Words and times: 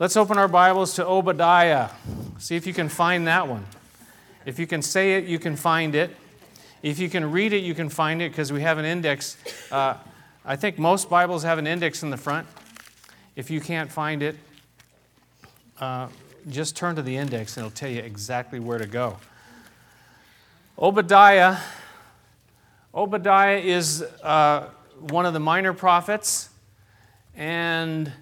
Let's 0.00 0.16
open 0.16 0.38
our 0.38 0.46
Bibles 0.46 0.94
to 0.94 1.04
Obadiah. 1.04 1.88
See 2.38 2.54
if 2.54 2.68
you 2.68 2.72
can 2.72 2.88
find 2.88 3.26
that 3.26 3.48
one. 3.48 3.66
If 4.46 4.56
you 4.60 4.64
can 4.64 4.80
say 4.80 5.14
it, 5.14 5.24
you 5.24 5.40
can 5.40 5.56
find 5.56 5.96
it. 5.96 6.14
If 6.84 7.00
you 7.00 7.10
can 7.10 7.32
read 7.32 7.52
it, 7.52 7.64
you 7.64 7.74
can 7.74 7.88
find 7.88 8.22
it 8.22 8.30
because 8.30 8.52
we 8.52 8.60
have 8.60 8.78
an 8.78 8.84
index. 8.84 9.36
Uh, 9.72 9.94
I 10.44 10.54
think 10.54 10.78
most 10.78 11.10
Bibles 11.10 11.42
have 11.42 11.58
an 11.58 11.66
index 11.66 12.04
in 12.04 12.10
the 12.10 12.16
front. 12.16 12.46
If 13.34 13.50
you 13.50 13.60
can't 13.60 13.90
find 13.90 14.22
it, 14.22 14.36
uh, 15.80 16.06
just 16.48 16.76
turn 16.76 16.94
to 16.94 17.02
the 17.02 17.16
index 17.16 17.56
and 17.56 17.66
it'll 17.66 17.74
tell 17.74 17.90
you 17.90 17.98
exactly 17.98 18.60
where 18.60 18.78
to 18.78 18.86
go. 18.86 19.16
Obadiah. 20.78 21.56
Obadiah 22.94 23.58
is 23.58 24.02
uh, 24.22 24.68
one 25.00 25.26
of 25.26 25.32
the 25.32 25.40
minor 25.40 25.72
prophets, 25.72 26.50
and 27.34 28.12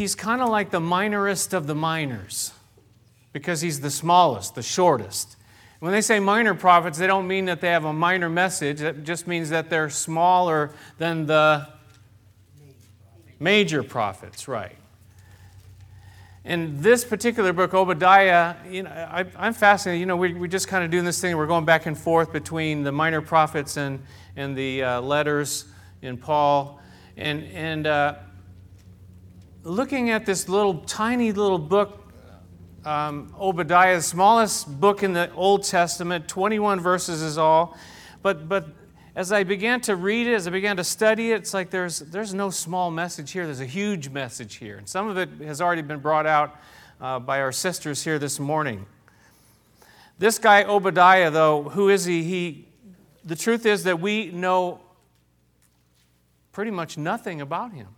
he's 0.00 0.14
kind 0.14 0.40
of 0.40 0.48
like 0.48 0.70
the 0.70 0.80
minorest 0.80 1.52
of 1.52 1.66
the 1.66 1.74
minors 1.74 2.54
because 3.34 3.60
he's 3.60 3.80
the 3.80 3.90
smallest, 3.90 4.54
the 4.54 4.62
shortest. 4.62 5.36
When 5.80 5.92
they 5.92 6.00
say 6.00 6.20
minor 6.20 6.54
prophets, 6.54 6.96
they 6.96 7.06
don't 7.06 7.28
mean 7.28 7.44
that 7.44 7.60
they 7.60 7.68
have 7.68 7.84
a 7.84 7.92
minor 7.92 8.30
message. 8.30 8.80
It 8.80 9.04
just 9.04 9.26
means 9.26 9.50
that 9.50 9.68
they're 9.68 9.90
smaller 9.90 10.70
than 10.96 11.26
the 11.26 11.68
major 13.38 13.82
prophets, 13.82 14.48
right? 14.48 14.74
In 16.46 16.80
this 16.80 17.04
particular 17.04 17.52
book, 17.52 17.74
Obadiah, 17.74 18.54
you 18.70 18.84
know, 18.84 18.90
I, 18.90 19.26
am 19.36 19.52
fascinated. 19.52 20.00
You 20.00 20.06
know, 20.06 20.16
we, 20.16 20.32
we're 20.32 20.46
just 20.46 20.66
kind 20.66 20.82
of 20.82 20.90
doing 20.90 21.04
this 21.04 21.20
thing. 21.20 21.36
We're 21.36 21.46
going 21.46 21.66
back 21.66 21.84
and 21.84 21.96
forth 21.96 22.32
between 22.32 22.84
the 22.84 22.92
minor 22.92 23.20
prophets 23.20 23.76
and, 23.76 24.02
and 24.34 24.56
the 24.56 24.82
uh, 24.82 25.00
letters 25.02 25.66
in 26.00 26.16
Paul. 26.16 26.80
And, 27.18 27.44
and 27.52 27.86
uh, 27.86 28.14
looking 29.62 30.10
at 30.10 30.24
this 30.24 30.48
little 30.48 30.78
tiny 30.80 31.32
little 31.32 31.58
book 31.58 31.96
um, 32.84 33.34
Obadiah, 33.38 33.96
the 33.96 34.02
smallest 34.02 34.80
book 34.80 35.02
in 35.02 35.12
the 35.12 35.30
Old 35.34 35.64
Testament, 35.64 36.26
21 36.28 36.80
verses 36.80 37.20
is 37.20 37.36
all. 37.36 37.76
But, 38.22 38.48
but 38.48 38.68
as 39.14 39.32
I 39.32 39.44
began 39.44 39.82
to 39.82 39.96
read 39.96 40.26
it, 40.26 40.34
as 40.34 40.46
I 40.46 40.50
began 40.50 40.78
to 40.78 40.84
study 40.84 41.32
it, 41.32 41.36
it's 41.36 41.52
like 41.52 41.68
there's, 41.68 41.98
there's 41.98 42.32
no 42.32 42.48
small 42.48 42.90
message 42.90 43.32
here. 43.32 43.44
There's 43.44 43.60
a 43.60 43.66
huge 43.66 44.08
message 44.08 44.56
here. 44.56 44.78
And 44.78 44.88
some 44.88 45.08
of 45.08 45.18
it 45.18 45.28
has 45.44 45.60
already 45.60 45.82
been 45.82 46.00
brought 46.00 46.26
out 46.26 46.56
uh, 47.00 47.18
by 47.18 47.40
our 47.40 47.52
sisters 47.52 48.02
here 48.02 48.18
this 48.18 48.40
morning. 48.40 48.86
This 50.18 50.38
guy, 50.38 50.64
Obadiah, 50.64 51.30
though, 51.30 51.64
who 51.64 51.90
is 51.90 52.06
he? 52.06 52.22
he? 52.22 52.68
The 53.24 53.36
truth 53.36 53.66
is 53.66 53.84
that 53.84 54.00
we 54.00 54.30
know 54.30 54.80
pretty 56.52 56.70
much 56.70 56.96
nothing 56.96 57.42
about 57.42 57.72
him. 57.72 57.88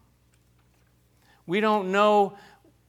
We 1.47 1.61
don't 1.61 1.93
know 1.93 2.37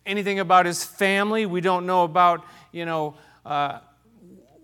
anything 0.05 0.39
about 0.39 0.65
his 0.65 0.83
family. 0.83 1.45
We 1.45 1.61
don't 1.61 1.85
know 1.85 2.03
about, 2.03 2.45
you 2.71 2.85
know, 2.85 3.15
uh, 3.45 3.79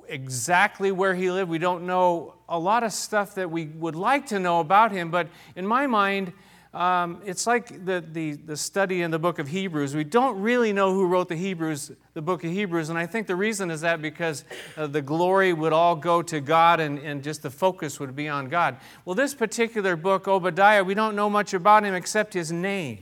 exactly 0.07 0.91
where 0.91 1.15
he 1.15 1.31
lived. 1.31 1.49
We 1.49 1.59
don't 1.59 1.85
know 1.85 2.35
a 2.47 2.59
lot 2.59 2.83
of 2.83 2.91
stuff 2.91 3.35
that 3.35 3.49
we 3.49 3.65
would 3.65 3.95
like 3.95 4.27
to 4.27 4.39
know 4.39 4.59
about 4.59 4.91
him. 4.91 5.11
But 5.11 5.27
in 5.55 5.65
my 5.65 5.87
mind, 5.87 6.33
um, 6.73 7.21
it's 7.25 7.47
like 7.47 7.85
the, 7.85 8.03
the, 8.11 8.33
the 8.33 8.55
study 8.55 9.01
in 9.01 9.09
the 9.09 9.17
book 9.17 9.39
of 9.39 9.47
Hebrews. 9.47 9.95
We 9.95 10.03
don't 10.03 10.39
really 10.39 10.71
know 10.71 10.93
who 10.93 11.07
wrote 11.07 11.27
the 11.29 11.35
Hebrews, 11.35 11.91
the 12.13 12.21
book 12.21 12.43
of 12.43 12.51
Hebrews. 12.51 12.89
And 12.89 12.97
I 12.97 13.07
think 13.07 13.25
the 13.25 13.35
reason 13.35 13.71
is 13.71 13.81
that 13.81 14.03
because 14.03 14.45
uh, 14.77 14.85
the 14.85 15.01
glory 15.01 15.51
would 15.51 15.73
all 15.73 15.95
go 15.95 16.21
to 16.21 16.39
God 16.39 16.79
and, 16.79 16.99
and 16.99 17.23
just 17.23 17.41
the 17.41 17.49
focus 17.49 17.99
would 17.99 18.15
be 18.15 18.27
on 18.27 18.49
God. 18.49 18.77
Well, 19.03 19.15
this 19.15 19.33
particular 19.33 19.95
book, 19.95 20.27
Obadiah, 20.27 20.83
we 20.83 20.93
don't 20.93 21.15
know 21.15 21.29
much 21.29 21.55
about 21.55 21.83
him 21.83 21.95
except 21.95 22.35
his 22.35 22.51
name. 22.51 22.99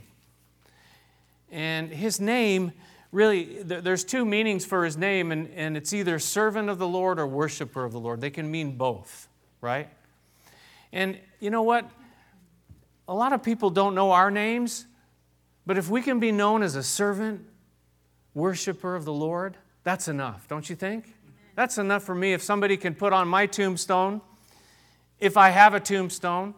And 1.50 1.90
his 1.90 2.20
name, 2.20 2.72
really, 3.12 3.62
there's 3.62 4.04
two 4.04 4.24
meanings 4.24 4.64
for 4.64 4.84
his 4.84 4.96
name, 4.96 5.32
and, 5.32 5.48
and 5.54 5.76
it's 5.76 5.92
either 5.92 6.18
servant 6.18 6.68
of 6.68 6.78
the 6.78 6.88
Lord 6.88 7.18
or 7.18 7.26
worshiper 7.26 7.84
of 7.84 7.92
the 7.92 8.00
Lord. 8.00 8.20
They 8.20 8.30
can 8.30 8.50
mean 8.50 8.76
both, 8.76 9.28
right? 9.60 9.88
And 10.92 11.18
you 11.40 11.50
know 11.50 11.62
what? 11.62 11.88
A 13.08 13.14
lot 13.14 13.32
of 13.32 13.42
people 13.42 13.70
don't 13.70 13.94
know 13.94 14.12
our 14.12 14.30
names, 14.30 14.86
but 15.64 15.78
if 15.78 15.88
we 15.88 16.02
can 16.02 16.20
be 16.20 16.32
known 16.32 16.62
as 16.62 16.76
a 16.76 16.82
servant, 16.82 17.44
worshiper 18.34 18.94
of 18.94 19.04
the 19.04 19.12
Lord, 19.12 19.56
that's 19.84 20.08
enough, 20.08 20.46
don't 20.48 20.68
you 20.68 20.76
think? 20.76 21.14
That's 21.54 21.78
enough 21.78 22.04
for 22.04 22.14
me. 22.14 22.34
If 22.34 22.42
somebody 22.42 22.76
can 22.76 22.94
put 22.94 23.12
on 23.12 23.26
my 23.26 23.46
tombstone, 23.46 24.20
if 25.18 25.36
I 25.36 25.50
have 25.50 25.74
a 25.74 25.80
tombstone, 25.80 26.54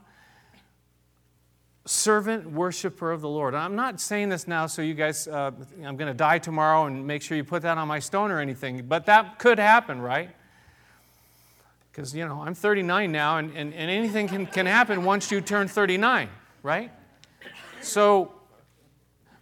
servant 1.87 2.51
worshiper 2.51 3.11
of 3.11 3.21
the 3.21 3.29
Lord. 3.29 3.55
I'm 3.55 3.75
not 3.75 4.01
saying 4.01 4.29
this 4.29 4.47
now 4.47 4.67
so 4.67 4.83
you 4.83 4.95
guys, 4.95 5.27
uh, 5.27 5.51
I'm 5.85 5.97
going 5.97 6.09
to 6.09 6.15
die 6.15 6.39
tomorrow 6.39 6.87
and 6.87 7.07
make 7.07 7.23
sure 7.23 7.37
you 7.37 7.45
put 7.45 7.63
that 7.63 7.79
on 7.79 7.89
my 7.89 7.99
stone 7.99 8.31
or 8.31 8.39
anything, 8.39 8.85
but 8.87 9.07
that 9.07 9.39
could 9.39 9.59
happen, 9.59 10.01
right? 10.01 10.31
Because, 11.91 12.15
you 12.15 12.27
know, 12.27 12.43
I'm 12.43 12.55
39 12.55 13.11
now 13.11 13.39
and, 13.39 13.51
and, 13.57 13.75
and 13.75 13.91
anything 13.91 14.29
can, 14.29 14.47
can 14.47 14.67
happen 14.67 15.05
once 15.05 15.31
you 15.31 15.41
turn 15.41 15.69
39, 15.69 16.29
right? 16.63 16.93
So, 17.81 18.33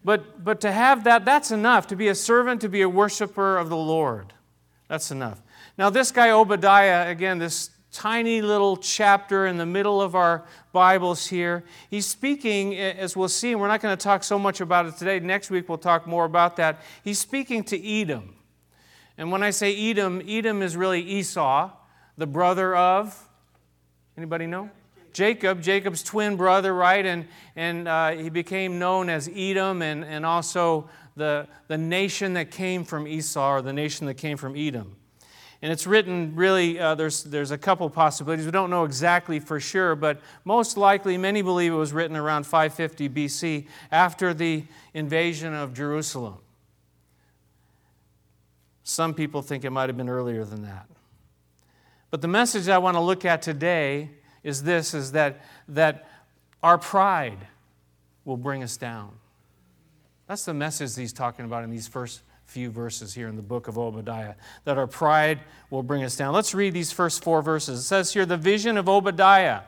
but, 0.04 0.42
but 0.42 0.60
to 0.62 0.72
have 0.72 1.04
that, 1.04 1.24
that's 1.24 1.50
enough. 1.50 1.88
To 1.88 1.96
be 1.96 2.08
a 2.08 2.14
servant, 2.14 2.60
to 2.62 2.68
be 2.68 2.82
a 2.82 2.88
worshiper 2.88 3.58
of 3.58 3.68
the 3.68 3.76
Lord. 3.76 4.32
That's 4.86 5.10
enough. 5.10 5.42
Now, 5.76 5.90
this 5.90 6.10
guy 6.10 6.30
Obadiah, 6.30 7.10
again, 7.10 7.38
this 7.38 7.70
tiny 7.92 8.42
little 8.42 8.76
chapter 8.76 9.46
in 9.46 9.56
the 9.56 9.66
middle 9.66 10.00
of 10.00 10.14
our 10.14 10.44
Bibles 10.72 11.26
here. 11.26 11.64
He's 11.90 12.06
speaking, 12.06 12.76
as 12.76 13.16
we'll 13.16 13.28
see, 13.28 13.52
and 13.52 13.60
we're 13.60 13.68
not 13.68 13.80
going 13.80 13.96
to 13.96 14.02
talk 14.02 14.22
so 14.22 14.38
much 14.38 14.60
about 14.60 14.86
it 14.86 14.96
today. 14.96 15.20
Next 15.20 15.50
week 15.50 15.68
we'll 15.68 15.78
talk 15.78 16.06
more 16.06 16.24
about 16.24 16.56
that. 16.56 16.82
He's 17.02 17.18
speaking 17.18 17.64
to 17.64 17.88
Edom. 17.88 18.34
And 19.16 19.32
when 19.32 19.42
I 19.42 19.50
say 19.50 19.74
Edom, 19.90 20.22
Edom 20.28 20.62
is 20.62 20.76
really 20.76 21.00
Esau, 21.00 21.70
the 22.16 22.26
brother 22.26 22.76
of, 22.76 23.28
anybody 24.16 24.46
know? 24.46 24.70
Jacob, 25.12 25.62
Jacob's 25.62 26.02
twin 26.02 26.36
brother, 26.36 26.72
right? 26.72 27.04
And, 27.04 27.26
and 27.56 27.88
uh, 27.88 28.10
he 28.10 28.28
became 28.28 28.78
known 28.78 29.08
as 29.08 29.28
Edom 29.34 29.82
and, 29.82 30.04
and 30.04 30.24
also 30.24 30.88
the, 31.16 31.48
the 31.66 31.78
nation 31.78 32.34
that 32.34 32.50
came 32.52 32.84
from 32.84 33.08
Esau, 33.08 33.54
or 33.54 33.62
the 33.62 33.72
nation 33.72 34.06
that 34.06 34.14
came 34.14 34.36
from 34.36 34.54
Edom. 34.54 34.94
And 35.60 35.72
it's 35.72 35.86
written 35.86 36.36
really, 36.36 36.78
uh, 36.78 36.94
there's, 36.94 37.24
there's 37.24 37.50
a 37.50 37.58
couple 37.58 37.90
possibilities. 37.90 38.46
We 38.46 38.52
don't 38.52 38.70
know 38.70 38.84
exactly 38.84 39.40
for 39.40 39.58
sure, 39.58 39.96
but 39.96 40.20
most 40.44 40.76
likely, 40.76 41.18
many 41.18 41.42
believe 41.42 41.72
it 41.72 41.76
was 41.76 41.92
written 41.92 42.16
around 42.16 42.44
550 42.44 43.08
BC 43.08 43.66
after 43.90 44.32
the 44.32 44.64
invasion 44.94 45.54
of 45.54 45.74
Jerusalem. 45.74 46.36
Some 48.84 49.14
people 49.14 49.42
think 49.42 49.64
it 49.64 49.70
might 49.70 49.88
have 49.88 49.96
been 49.96 50.08
earlier 50.08 50.44
than 50.44 50.62
that. 50.62 50.86
But 52.10 52.22
the 52.22 52.28
message 52.28 52.68
I 52.68 52.78
want 52.78 52.96
to 52.96 53.00
look 53.00 53.24
at 53.24 53.42
today 53.42 54.10
is 54.42 54.62
this 54.62 54.94
is 54.94 55.12
that, 55.12 55.44
that 55.68 56.08
our 56.62 56.78
pride 56.78 57.48
will 58.24 58.36
bring 58.36 58.62
us 58.62 58.76
down. 58.76 59.10
That's 60.26 60.44
the 60.44 60.54
message 60.54 60.94
he's 60.96 61.12
talking 61.12 61.44
about 61.44 61.64
in 61.64 61.70
these 61.70 61.88
first 61.88 62.22
few 62.48 62.70
verses 62.70 63.12
here 63.12 63.28
in 63.28 63.36
the 63.36 63.42
book 63.42 63.68
of 63.68 63.76
Obadiah 63.76 64.34
that 64.64 64.78
our 64.78 64.86
pride 64.86 65.38
will 65.68 65.82
bring 65.82 66.02
us 66.02 66.16
down. 66.16 66.32
Let's 66.32 66.54
read 66.54 66.72
these 66.72 66.90
first 66.90 67.22
four 67.22 67.42
verses. 67.42 67.80
It 67.80 67.82
says 67.82 68.14
here, 68.14 68.24
the 68.24 68.38
vision 68.38 68.78
of 68.78 68.88
Obadiah. 68.88 69.60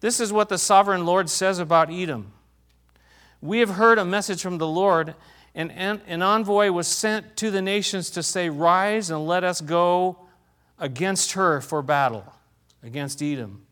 This 0.00 0.20
is 0.20 0.30
what 0.32 0.50
the 0.50 0.58
sovereign 0.58 1.06
Lord 1.06 1.30
says 1.30 1.58
about 1.58 1.90
Edom. 1.90 2.32
We 3.40 3.60
have 3.60 3.70
heard 3.70 3.98
a 3.98 4.04
message 4.04 4.42
from 4.42 4.58
the 4.58 4.66
Lord, 4.66 5.14
and 5.54 5.72
an 5.72 6.20
envoy 6.20 6.70
was 6.70 6.86
sent 6.86 7.38
to 7.38 7.50
the 7.50 7.62
nations 7.62 8.10
to 8.10 8.22
say, 8.22 8.50
Rise 8.50 9.08
and 9.08 9.26
let 9.26 9.42
us 9.42 9.62
go 9.62 10.18
against 10.78 11.32
her 11.32 11.62
for 11.62 11.80
battle, 11.80 12.34
against 12.82 13.22
Edom. 13.22 13.66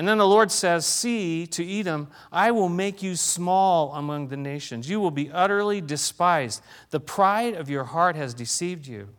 And 0.00 0.08
then 0.08 0.16
the 0.16 0.26
Lord 0.26 0.50
says, 0.50 0.86
See 0.86 1.46
to 1.48 1.78
Edom, 1.78 2.08
I 2.32 2.52
will 2.52 2.70
make 2.70 3.02
you 3.02 3.14
small 3.16 3.92
among 3.92 4.28
the 4.28 4.36
nations. 4.38 4.88
You 4.88 4.98
will 4.98 5.10
be 5.10 5.30
utterly 5.30 5.82
despised. 5.82 6.62
The 6.88 6.98
pride 6.98 7.52
of 7.52 7.68
your 7.68 7.84
heart 7.84 8.16
has 8.16 8.32
deceived 8.32 8.86
you. 8.86 9.10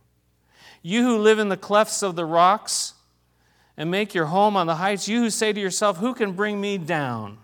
You 0.81 1.03
who 1.03 1.19
live 1.19 1.37
in 1.37 1.49
the 1.49 1.55
clefts 1.55 2.01
of 2.01 2.15
the 2.15 2.25
rocks 2.25 2.95
and 3.77 3.91
make 3.91 4.15
your 4.15 4.25
home 4.25 4.57
on 4.57 4.65
the 4.65 4.77
heights, 4.77 5.07
you 5.07 5.19
who 5.19 5.29
say 5.29 5.53
to 5.53 5.61
yourself, 5.61 5.97
Who 5.97 6.15
can 6.15 6.31
bring 6.31 6.59
me 6.59 6.79
down 6.79 7.37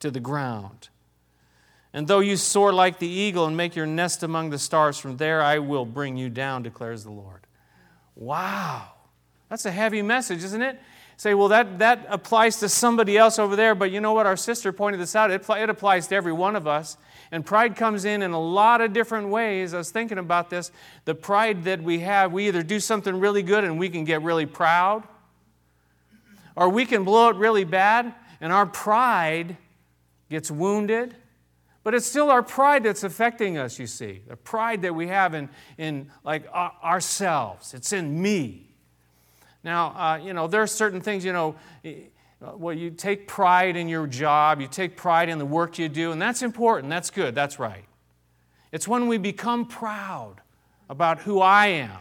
to 0.00 0.10
the 0.10 0.20
ground? 0.20 0.90
And 1.94 2.06
though 2.06 2.20
you 2.20 2.36
soar 2.36 2.70
like 2.70 2.98
the 2.98 3.08
eagle 3.08 3.46
and 3.46 3.56
make 3.56 3.74
your 3.74 3.86
nest 3.86 4.22
among 4.22 4.50
the 4.50 4.58
stars, 4.58 4.98
from 4.98 5.16
there 5.16 5.40
I 5.40 5.58
will 5.58 5.86
bring 5.86 6.18
you 6.18 6.28
down, 6.28 6.62
declares 6.62 7.02
the 7.02 7.12
Lord. 7.12 7.46
Wow. 8.14 8.88
That's 9.48 9.64
a 9.64 9.70
heavy 9.70 10.02
message, 10.02 10.44
isn't 10.44 10.60
it? 10.60 10.78
Say, 11.16 11.34
well, 11.34 11.48
that, 11.48 11.78
that 11.78 12.06
applies 12.08 12.60
to 12.60 12.68
somebody 12.68 13.16
else 13.16 13.38
over 13.38 13.56
there, 13.56 13.74
but 13.74 13.90
you 13.90 14.00
know 14.00 14.12
what? 14.12 14.26
Our 14.26 14.36
sister 14.36 14.72
pointed 14.72 15.00
this 15.00 15.14
out. 15.14 15.30
It, 15.30 15.48
it 15.48 15.70
applies 15.70 16.08
to 16.08 16.14
every 16.14 16.32
one 16.32 16.56
of 16.56 16.66
us. 16.66 16.96
And 17.30 17.44
pride 17.44 17.76
comes 17.76 18.04
in 18.04 18.22
in 18.22 18.32
a 18.32 18.40
lot 18.40 18.80
of 18.80 18.92
different 18.92 19.28
ways. 19.28 19.74
I 19.74 19.78
was 19.78 19.90
thinking 19.90 20.18
about 20.18 20.50
this. 20.50 20.70
The 21.04 21.14
pride 21.14 21.64
that 21.64 21.82
we 21.82 22.00
have, 22.00 22.32
we 22.32 22.48
either 22.48 22.62
do 22.62 22.80
something 22.80 23.18
really 23.18 23.42
good 23.42 23.64
and 23.64 23.78
we 23.78 23.88
can 23.88 24.04
get 24.04 24.22
really 24.22 24.46
proud, 24.46 25.04
or 26.56 26.68
we 26.68 26.84
can 26.84 27.04
blow 27.04 27.30
it 27.30 27.36
really 27.36 27.64
bad 27.64 28.14
and 28.44 28.52
our 28.52 28.66
pride 28.66 29.56
gets 30.28 30.50
wounded. 30.50 31.16
But 31.82 31.94
it's 31.94 32.04
still 32.04 32.30
our 32.30 32.42
pride 32.42 32.82
that's 32.84 33.02
affecting 33.02 33.56
us, 33.56 33.78
you 33.78 33.86
see. 33.86 34.20
The 34.26 34.36
pride 34.36 34.82
that 34.82 34.94
we 34.94 35.08
have 35.08 35.32
in, 35.32 35.48
in 35.78 36.10
like 36.24 36.46
uh, 36.52 36.68
ourselves. 36.82 37.72
It's 37.72 37.94
in 37.94 38.20
me. 38.20 38.73
Now, 39.64 39.86
uh, 39.96 40.20
you 40.22 40.34
know, 40.34 40.46
there 40.46 40.62
are 40.62 40.66
certain 40.66 41.00
things, 41.00 41.24
you 41.24 41.32
know, 41.32 41.56
well, 42.40 42.76
you 42.76 42.90
take 42.90 43.26
pride 43.26 43.76
in 43.76 43.88
your 43.88 44.06
job, 44.06 44.60
you 44.60 44.68
take 44.68 44.96
pride 44.96 45.30
in 45.30 45.38
the 45.38 45.46
work 45.46 45.78
you 45.78 45.88
do, 45.88 46.12
and 46.12 46.20
that's 46.20 46.42
important. 46.42 46.90
That's 46.90 47.10
good. 47.10 47.34
That's 47.34 47.58
right. 47.58 47.84
It's 48.70 48.86
when 48.86 49.08
we 49.08 49.16
become 49.18 49.66
proud 49.66 50.42
about 50.90 51.20
who 51.20 51.40
I 51.40 51.66
am. 51.68 51.98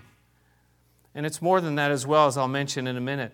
And 1.15 1.25
it's 1.25 1.42
more 1.42 1.62
than 1.62 1.75
that 1.75 1.92
as 1.92 2.06
well, 2.06 2.27
as 2.27 2.38
I'll 2.38 2.48
mention 2.48 2.88
in 2.88 2.98
a 2.98 3.01
minute. 3.01 3.31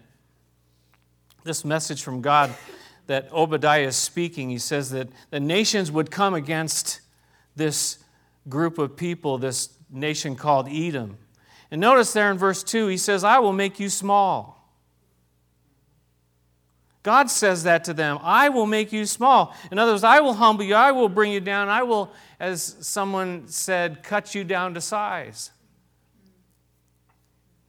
This 1.43 1.65
message 1.65 2.03
from 2.03 2.21
God 2.21 2.53
that 3.07 3.31
Obadiah 3.31 3.87
is 3.87 3.95
speaking, 3.95 4.49
he 4.49 4.59
says 4.59 4.91
that 4.91 5.07
the 5.31 5.39
nations 5.39 5.91
would 5.91 6.11
come 6.11 6.35
against 6.35 7.01
this 7.55 7.97
group 8.47 8.77
of 8.77 8.95
people, 8.95 9.37
this 9.39 9.69
nation 9.89 10.35
called 10.35 10.67
Edom. 10.69 11.17
And 11.71 11.81
notice 11.81 12.13
there 12.13 12.31
in 12.31 12.37
verse 12.37 12.63
2, 12.63 12.87
he 12.87 12.97
says, 12.97 13.23
I 13.23 13.39
will 13.39 13.53
make 13.53 13.79
you 13.79 13.89
small. 13.89 14.59
God 17.03 17.29
says 17.29 17.63
that 17.63 17.85
to 17.85 17.93
them 17.93 18.19
I 18.21 18.49
will 18.49 18.65
make 18.65 18.91
you 18.91 19.05
small. 19.05 19.55
In 19.71 19.79
other 19.79 19.93
words, 19.93 20.03
I 20.03 20.19
will 20.19 20.33
humble 20.33 20.63
you, 20.63 20.75
I 20.75 20.91
will 20.91 21.09
bring 21.09 21.31
you 21.31 21.39
down, 21.39 21.69
I 21.69 21.83
will, 21.83 22.11
as 22.39 22.75
someone 22.81 23.47
said, 23.47 24.03
cut 24.03 24.35
you 24.35 24.43
down 24.43 24.73
to 24.73 24.81
size. 24.81 25.51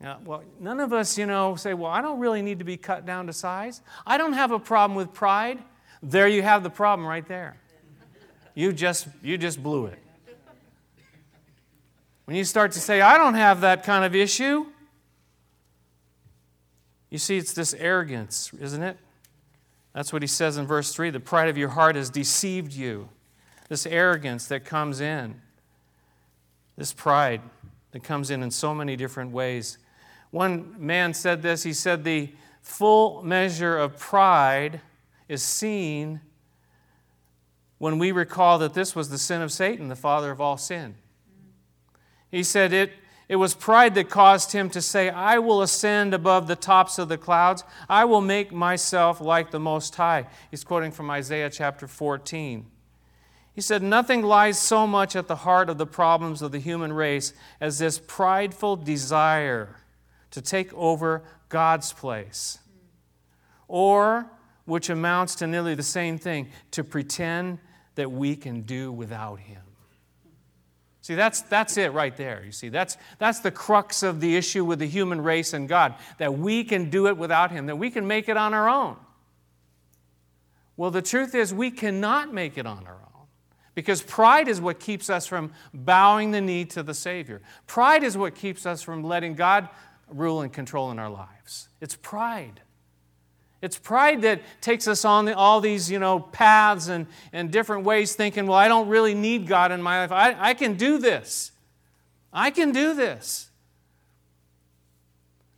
Yeah, 0.01 0.17
well, 0.25 0.43
none 0.59 0.79
of 0.79 0.93
us, 0.93 1.17
you 1.17 1.27
know, 1.27 1.55
say, 1.55 1.75
well, 1.75 1.91
I 1.91 2.01
don't 2.01 2.19
really 2.19 2.41
need 2.41 2.57
to 2.59 2.65
be 2.65 2.75
cut 2.75 3.05
down 3.05 3.27
to 3.27 3.33
size. 3.33 3.81
I 4.05 4.17
don't 4.17 4.33
have 4.33 4.51
a 4.51 4.59
problem 4.59 4.97
with 4.97 5.13
pride. 5.13 5.59
There 6.01 6.27
you 6.27 6.41
have 6.41 6.63
the 6.63 6.71
problem 6.71 7.07
right 7.07 7.27
there. 7.27 7.55
You 8.55 8.73
just, 8.73 9.07
you 9.21 9.37
just 9.37 9.61
blew 9.61 9.85
it. 9.85 9.99
When 12.31 12.37
you 12.37 12.45
start 12.45 12.71
to 12.71 12.79
say, 12.79 13.01
I 13.01 13.17
don't 13.17 13.33
have 13.33 13.59
that 13.59 13.83
kind 13.83 14.05
of 14.05 14.15
issue, 14.15 14.65
you 17.09 17.17
see, 17.17 17.35
it's 17.35 17.51
this 17.51 17.73
arrogance, 17.73 18.53
isn't 18.57 18.81
it? 18.81 18.97
That's 19.93 20.13
what 20.13 20.21
he 20.21 20.29
says 20.29 20.55
in 20.55 20.65
verse 20.65 20.93
3 20.93 21.09
the 21.09 21.19
pride 21.19 21.49
of 21.49 21.57
your 21.57 21.67
heart 21.67 21.97
has 21.97 22.09
deceived 22.09 22.71
you. 22.71 23.09
This 23.67 23.85
arrogance 23.85 24.45
that 24.45 24.63
comes 24.63 25.01
in, 25.01 25.41
this 26.77 26.93
pride 26.93 27.41
that 27.91 28.01
comes 28.01 28.31
in 28.31 28.41
in 28.43 28.49
so 28.49 28.73
many 28.73 28.95
different 28.95 29.31
ways. 29.31 29.77
One 30.29 30.73
man 30.77 31.13
said 31.13 31.41
this 31.41 31.63
he 31.63 31.73
said, 31.73 32.05
The 32.05 32.31
full 32.61 33.23
measure 33.23 33.77
of 33.77 33.97
pride 33.99 34.79
is 35.27 35.43
seen 35.43 36.21
when 37.77 37.99
we 37.99 38.13
recall 38.13 38.57
that 38.59 38.73
this 38.73 38.95
was 38.95 39.09
the 39.09 39.17
sin 39.17 39.41
of 39.41 39.51
Satan, 39.51 39.89
the 39.89 39.97
father 39.97 40.31
of 40.31 40.39
all 40.39 40.55
sin. 40.55 40.95
He 42.31 42.43
said, 42.43 42.73
It, 42.73 42.93
it 43.27 43.35
was 43.35 43.53
pride 43.53 43.95
that 43.95 44.09
caused 44.09 44.53
him 44.53 44.69
to 44.71 44.81
say, 44.81 45.09
I 45.09 45.39
will 45.39 45.61
ascend 45.61 46.13
above 46.13 46.47
the 46.47 46.55
tops 46.55 46.97
of 46.97 47.09
the 47.09 47.17
clouds. 47.17 47.63
I 47.87 48.05
will 48.05 48.21
make 48.21 48.51
myself 48.51 49.21
like 49.21 49.51
the 49.51 49.59
Most 49.59 49.95
High. 49.95 50.27
He's 50.49 50.63
quoting 50.63 50.91
from 50.91 51.09
Isaiah 51.09 51.49
chapter 51.49 51.87
14. 51.87 52.65
He 53.53 53.61
said, 53.61 53.83
Nothing 53.83 54.21
lies 54.23 54.57
so 54.57 54.87
much 54.87 55.15
at 55.15 55.27
the 55.27 55.37
heart 55.37 55.69
of 55.69 55.77
the 55.77 55.85
problems 55.85 56.41
of 56.41 56.51
the 56.51 56.59
human 56.59 56.93
race 56.93 57.33
as 57.59 57.79
this 57.79 57.99
prideful 58.05 58.77
desire 58.77 59.75
to 60.31 60.41
take 60.41 60.73
over 60.73 61.23
God's 61.49 61.91
place. 61.91 62.59
Or, 63.67 64.31
which 64.65 64.89
amounts 64.89 65.35
to 65.35 65.47
nearly 65.47 65.75
the 65.75 65.83
same 65.83 66.17
thing, 66.17 66.49
to 66.71 66.83
pretend 66.83 67.59
that 67.95 68.11
we 68.11 68.35
can 68.35 68.61
do 68.61 68.91
without 68.91 69.39
Him. 69.39 69.61
See, 71.11 71.15
that's, 71.15 71.41
that's 71.41 71.75
it 71.75 71.91
right 71.91 72.15
there. 72.15 72.41
You 72.45 72.53
see, 72.53 72.69
that's, 72.69 72.95
that's 73.17 73.39
the 73.39 73.51
crux 73.51 74.01
of 74.01 74.21
the 74.21 74.37
issue 74.37 74.63
with 74.63 74.79
the 74.79 74.87
human 74.87 75.19
race 75.19 75.51
and 75.51 75.67
God, 75.67 75.95
that 76.19 76.37
we 76.37 76.63
can 76.63 76.89
do 76.89 77.07
it 77.07 77.17
without 77.17 77.51
Him, 77.51 77.65
that 77.65 77.75
we 77.75 77.91
can 77.91 78.07
make 78.07 78.29
it 78.29 78.37
on 78.37 78.53
our 78.53 78.69
own. 78.69 78.95
Well, 80.77 80.89
the 80.89 81.01
truth 81.01 81.35
is, 81.35 81.53
we 81.53 81.69
cannot 81.69 82.33
make 82.33 82.57
it 82.57 82.65
on 82.65 82.87
our 82.87 82.93
own. 82.93 83.27
Because 83.75 84.01
pride 84.01 84.47
is 84.47 84.61
what 84.61 84.79
keeps 84.79 85.09
us 85.09 85.27
from 85.27 85.51
bowing 85.73 86.31
the 86.31 86.39
knee 86.39 86.63
to 86.63 86.81
the 86.81 86.93
Savior. 86.93 87.41
Pride 87.67 88.05
is 88.05 88.15
what 88.15 88.33
keeps 88.33 88.65
us 88.65 88.81
from 88.81 89.03
letting 89.03 89.33
God 89.33 89.67
rule 90.07 90.39
and 90.39 90.53
control 90.53 90.91
in 90.91 90.99
our 90.99 91.09
lives. 91.09 91.67
It's 91.81 91.97
pride. 91.97 92.61
It's 93.61 93.77
pride 93.77 94.23
that 94.23 94.41
takes 94.59 94.87
us 94.87 95.05
on 95.05 95.25
the, 95.25 95.35
all 95.35 95.61
these, 95.61 95.89
you 95.91 95.99
know, 95.99 96.19
paths 96.19 96.87
and, 96.87 97.05
and 97.31 97.51
different 97.51 97.83
ways, 97.83 98.15
thinking, 98.15 98.47
well, 98.47 98.57
I 98.57 98.67
don't 98.67 98.87
really 98.87 99.13
need 99.13 99.47
God 99.47 99.71
in 99.71 99.81
my 99.81 99.99
life. 99.99 100.11
I, 100.11 100.49
I 100.49 100.53
can 100.55 100.75
do 100.75 100.97
this. 100.97 101.51
I 102.33 102.49
can 102.49 102.71
do 102.71 102.95
this. 102.95 103.49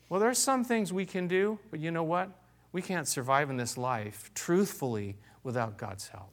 Well, 0.10 0.20
there's 0.20 0.38
some 0.38 0.64
things 0.64 0.92
we 0.92 1.06
can 1.06 1.28
do, 1.28 1.60
but 1.72 1.80
you 1.80 1.92
know 1.92 2.04
what? 2.04 2.30
We 2.72 2.82
can't 2.82 3.08
survive 3.08 3.50
in 3.50 3.58
this 3.58 3.78
life 3.78 4.32
truthfully 4.36 5.16
without 5.44 5.78
God's 5.78 6.10
help. 6.10 6.30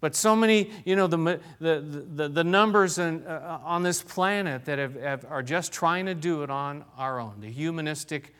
But 0.00 0.16
so 0.16 0.34
many, 0.34 0.70
you 0.84 0.96
know, 0.96 1.06
the, 1.06 1.40
the, 1.60 2.04
the, 2.14 2.28
the 2.28 2.44
numbers 2.44 2.98
in, 2.98 3.24
uh, 3.24 3.60
on 3.64 3.82
this 3.82 4.02
planet 4.02 4.64
that 4.64 4.78
have, 4.78 4.94
have, 4.96 5.24
are 5.28 5.42
just 5.42 5.72
trying 5.72 6.06
to 6.06 6.14
do 6.14 6.42
it 6.42 6.50
on 6.50 6.84
our 6.98 7.20
own, 7.20 7.40
the 7.40 7.50
humanistic 7.50 8.34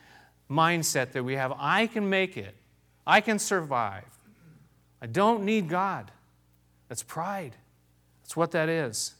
mindset 0.49 1.11
that 1.13 1.23
we 1.23 1.35
have 1.35 1.53
I 1.57 1.87
can 1.87 2.09
make 2.09 2.37
it, 2.37 2.55
I 3.05 3.21
can 3.21 3.39
survive. 3.39 4.05
I 5.01 5.07
don't 5.07 5.43
need 5.43 5.67
God. 5.67 6.11
That's 6.87 7.03
pride. 7.03 7.55
That's 8.23 8.37
what 8.37 8.51
that 8.51 8.69
is. 8.69 9.15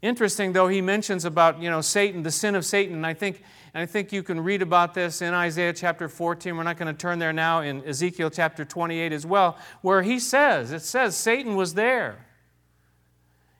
Interesting, 0.00 0.52
though, 0.52 0.68
he 0.68 0.80
mentions 0.80 1.24
about, 1.24 1.60
you 1.60 1.70
know, 1.70 1.80
Satan, 1.80 2.22
the 2.22 2.30
sin 2.30 2.54
of 2.54 2.64
Satan, 2.64 2.96
and 2.96 3.06
I 3.06 3.14
think 3.14 3.42
and 3.74 3.80
I 3.80 3.86
think 3.86 4.12
you 4.12 4.22
can 4.22 4.40
read 4.40 4.60
about 4.60 4.92
this 4.92 5.22
in 5.22 5.32
Isaiah 5.32 5.72
chapter 5.72 6.06
14. 6.06 6.56
We're 6.56 6.62
not 6.62 6.76
going 6.76 6.94
to 6.94 6.98
turn 6.98 7.18
there 7.18 7.32
now, 7.32 7.60
in 7.60 7.82
Ezekiel 7.86 8.28
chapter 8.28 8.66
28 8.66 9.12
as 9.12 9.24
well, 9.24 9.56
where 9.80 10.02
he 10.02 10.18
says, 10.18 10.72
it 10.72 10.82
says 10.82 11.16
Satan 11.16 11.56
was 11.56 11.72
there. 11.72 12.26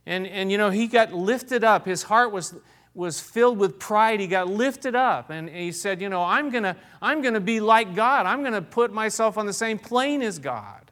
And, 0.04 0.26
and 0.26 0.52
you 0.52 0.58
know, 0.58 0.68
he 0.68 0.86
got 0.86 1.14
lifted 1.14 1.64
up. 1.64 1.86
His 1.86 2.02
heart 2.02 2.30
was, 2.30 2.54
was 2.94 3.20
filled 3.20 3.58
with 3.58 3.78
pride. 3.78 4.20
He 4.20 4.26
got 4.26 4.48
lifted 4.48 4.94
up. 4.94 5.30
And 5.30 5.48
he 5.48 5.72
said, 5.72 6.00
You 6.00 6.08
know, 6.08 6.22
I'm 6.22 6.50
going 6.50 6.64
to 6.64 6.76
I'm 7.00 7.22
to 7.22 7.40
be 7.40 7.60
like 7.60 7.94
God. 7.94 8.26
I'm 8.26 8.40
going 8.40 8.52
to 8.52 8.62
put 8.62 8.92
myself 8.92 9.38
on 9.38 9.46
the 9.46 9.52
same 9.52 9.78
plane 9.78 10.22
as 10.22 10.38
God. 10.38 10.90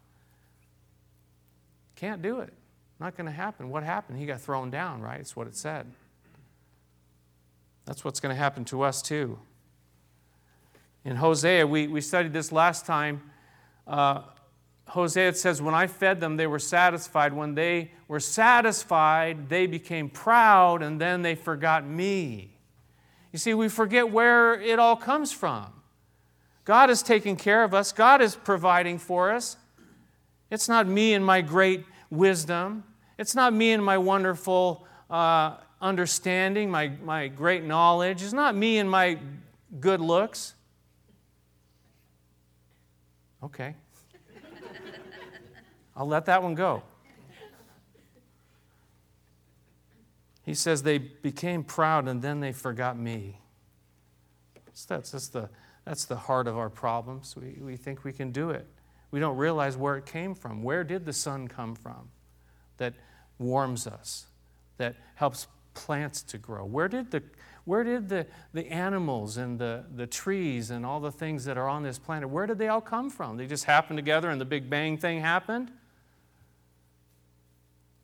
Can't 1.97 2.23
do 2.23 2.41
it. 2.41 2.52
Not 2.99 3.17
going 3.17 3.26
to 3.26 3.32
happen. 3.32 3.70
What 3.70 3.82
happened? 3.82 4.19
He 4.19 4.26
got 4.26 4.41
thrown 4.41 4.70
down, 4.70 5.00
right? 5.02 5.19
That's 5.19 5.36
what 5.36 5.46
it 5.46 5.56
said. 5.56 5.86
That's 7.84 8.05
what's 8.05 8.20
going 8.20 8.34
to 8.34 8.39
happen 8.39 8.65
to 8.67 8.82
us 8.82 9.03
too. 9.03 9.39
In 11.05 11.17
Hosea, 11.17 11.67
we, 11.67 11.86
we 11.86 12.01
studied 12.01 12.32
this 12.32 12.53
last 12.53 12.84
time. 12.84 13.22
Uh, 13.86 14.22
Hosea 14.91 15.35
says, 15.35 15.63
When 15.63 15.75
I 15.75 15.87
fed 15.87 16.20
them, 16.20 16.37
they 16.37 16.49
were 16.49 16.59
satisfied. 16.59 17.32
When 17.32 17.55
they 17.55 17.93
were 18.09 18.19
satisfied, 18.19 19.49
they 19.49 19.67
became 19.67 20.09
proud, 20.09 20.82
and 20.82 21.01
then 21.01 21.23
they 21.23 21.37
forgot 21.37 21.87
me. 21.87 22.56
You 23.32 23.39
see, 23.39 23.55
we 23.55 23.69
forget 23.69 24.11
where 24.11 24.61
it 24.61 24.81
all 24.81 24.97
comes 24.97 25.31
from. 25.31 25.73
God 26.65 26.91
is 26.91 27.03
taking 27.03 27.37
care 27.37 27.63
of 27.63 27.73
us, 27.73 27.93
God 27.93 28.20
is 28.20 28.35
providing 28.35 28.99
for 28.99 29.31
us. 29.31 29.56
It's 30.51 30.69
not 30.69 30.89
me 30.89 31.15
and 31.15 31.25
my 31.25 31.41
great 31.41 31.85
wisdom, 32.11 32.82
it's 33.17 33.35
not 33.35 33.53
me 33.53 33.70
and 33.70 33.85
my 33.85 33.97
wonderful 33.97 34.85
uh, 35.09 35.56
understanding, 35.81 36.69
my, 36.69 36.89
my 37.05 37.29
great 37.29 37.63
knowledge. 37.63 38.23
It's 38.23 38.32
not 38.32 38.56
me 38.56 38.79
and 38.79 38.91
my 38.91 39.19
good 39.79 40.01
looks. 40.01 40.55
Okay. 43.43 43.77
I'll 46.01 46.09
let 46.09 46.25
that 46.25 46.43
one 46.43 46.55
go. 46.55 46.83
He 50.47 50.55
says 50.55 50.83
they 50.83 50.97
became 50.97 51.63
proud 51.63 52.09
and 52.09 52.23
then 52.23 52.41
they 52.41 52.53
forgot 52.53 52.99
me. 52.99 53.39
So 54.73 54.95
That's, 54.95 55.11
that's, 55.11 55.29
the, 55.29 55.51
that's 55.85 56.07
the 56.07 56.17
heart 56.17 56.47
of 56.47 56.57
our 56.57 56.71
problems. 56.71 57.37
We, 57.37 57.59
we 57.61 57.77
think 57.77 58.03
we 58.03 58.15
can 58.15 58.33
do 58.33 58.49
it. 58.49 58.67
We 59.11 59.21
don't 59.21 59.37
realize 59.37 59.77
where 59.77 59.99
it 59.99 60.07
came 60.07 60.35
from. 60.35 60.63
Where 60.63 60.85
did 60.85 61.05
the 61.05 61.13
sun 61.13 61.49
come 61.49 61.75
from 61.75 62.09
that 62.79 62.95
warms 63.39 63.87
us, 63.87 64.25
that 64.79 64.97
helps 65.17 65.49
plants 65.75 66.23
to 66.23 66.39
grow? 66.39 66.65
Where 66.65 66.89
did 66.89 67.11
the, 67.11 67.23
where 67.67 67.85
did 67.85 68.09
the, 68.09 68.27
the 68.55 68.67
animals 68.69 69.37
and 69.37 69.59
the, 69.59 69.85
the 69.95 70.07
trees 70.07 70.71
and 70.71 70.87
all 70.87 70.99
the 70.99 71.13
things 71.13 71.45
that 71.45 71.59
are 71.59 71.69
on 71.69 71.83
this 71.83 71.99
planet, 71.99 72.31
where 72.31 72.47
did 72.47 72.57
they 72.57 72.69
all 72.69 72.81
come 72.81 73.11
from? 73.11 73.37
They 73.37 73.47
just 73.47 73.65
happened 73.65 73.99
together 73.99 74.31
and 74.31 74.41
the 74.41 74.47
Big 74.47 74.71
Bang 74.71 74.97
thing 74.97 75.21
happened? 75.21 75.71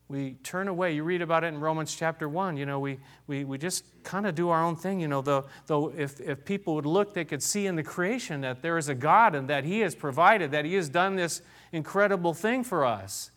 We 0.08 0.34
turn 0.44 0.68
away. 0.68 0.94
You 0.94 1.02
read 1.02 1.20
about 1.20 1.42
it 1.42 1.48
in 1.48 1.58
Romans 1.58 1.94
chapter 1.94 2.28
1. 2.28 2.56
You 2.56 2.64
know, 2.64 2.78
we, 2.78 2.98
we, 3.26 3.44
we 3.44 3.58
just 3.58 3.84
kind 4.04 4.24
of 4.24 4.36
do 4.36 4.50
our 4.50 4.62
own 4.62 4.76
thing. 4.76 5.00
You 5.00 5.08
know, 5.08 5.20
though, 5.20 5.46
though 5.66 5.92
if, 5.96 6.20
if 6.20 6.44
people 6.44 6.76
would 6.76 6.86
look, 6.86 7.12
they 7.12 7.24
could 7.24 7.42
see 7.42 7.66
in 7.66 7.74
the 7.74 7.82
creation 7.82 8.42
that 8.42 8.62
there 8.62 8.78
is 8.78 8.88
a 8.88 8.94
God 8.94 9.34
and 9.34 9.48
that 9.48 9.64
He 9.64 9.80
has 9.80 9.96
provided, 9.96 10.52
that 10.52 10.64
He 10.64 10.74
has 10.74 10.88
done 10.88 11.16
this 11.16 11.42
incredible 11.72 12.34
thing 12.34 12.62
for 12.62 12.84
us. 12.84 13.32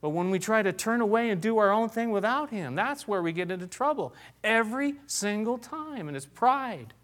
But 0.00 0.10
when 0.10 0.30
we 0.30 0.38
try 0.38 0.62
to 0.62 0.72
turn 0.72 1.02
away 1.02 1.28
and 1.28 1.40
do 1.40 1.58
our 1.58 1.70
own 1.70 1.90
thing 1.90 2.10
without 2.10 2.48
Him, 2.48 2.74
that's 2.74 3.06
where 3.06 3.22
we 3.22 3.32
get 3.32 3.50
into 3.50 3.66
trouble. 3.66 4.14
Every 4.42 4.94
single 5.06 5.58
time. 5.58 6.08
And 6.08 6.16
it's 6.16 6.26
pride. 6.26 6.94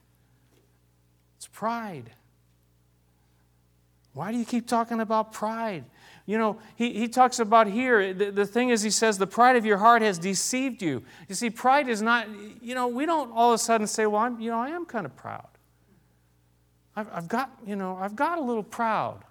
It's 1.36 1.46
pride. 1.46 2.10
Why 4.12 4.32
do 4.32 4.38
you 4.38 4.44
keep 4.44 4.66
talking 4.66 5.00
about 5.00 5.32
pride? 5.32 5.84
You 6.26 6.38
know, 6.38 6.58
he, 6.76 6.92
he 6.92 7.08
talks 7.08 7.40
about 7.40 7.66
here, 7.66 8.14
the, 8.14 8.30
the 8.30 8.46
thing 8.46 8.70
is, 8.70 8.82
he 8.82 8.90
says, 8.90 9.18
the 9.18 9.26
pride 9.26 9.56
of 9.56 9.64
your 9.64 9.78
heart 9.78 10.02
has 10.02 10.18
deceived 10.18 10.80
you. 10.82 11.02
You 11.28 11.34
see, 11.34 11.50
pride 11.50 11.88
is 11.88 12.02
not, 12.02 12.28
you 12.62 12.74
know, 12.74 12.86
we 12.86 13.06
don't 13.06 13.32
all 13.32 13.50
of 13.52 13.54
a 13.54 13.58
sudden 13.58 13.86
say, 13.86 14.06
well, 14.06 14.22
I'm, 14.22 14.40
you 14.40 14.50
know, 14.50 14.58
I 14.58 14.68
am 14.68 14.84
kind 14.84 15.06
of 15.06 15.16
proud. 15.16 15.48
I've, 16.94 17.08
I've 17.12 17.28
got, 17.28 17.50
you 17.66 17.76
know, 17.76 17.96
I've 17.96 18.14
got 18.14 18.38
a 18.38 18.42
little 18.42 18.62
proud. 18.62 19.24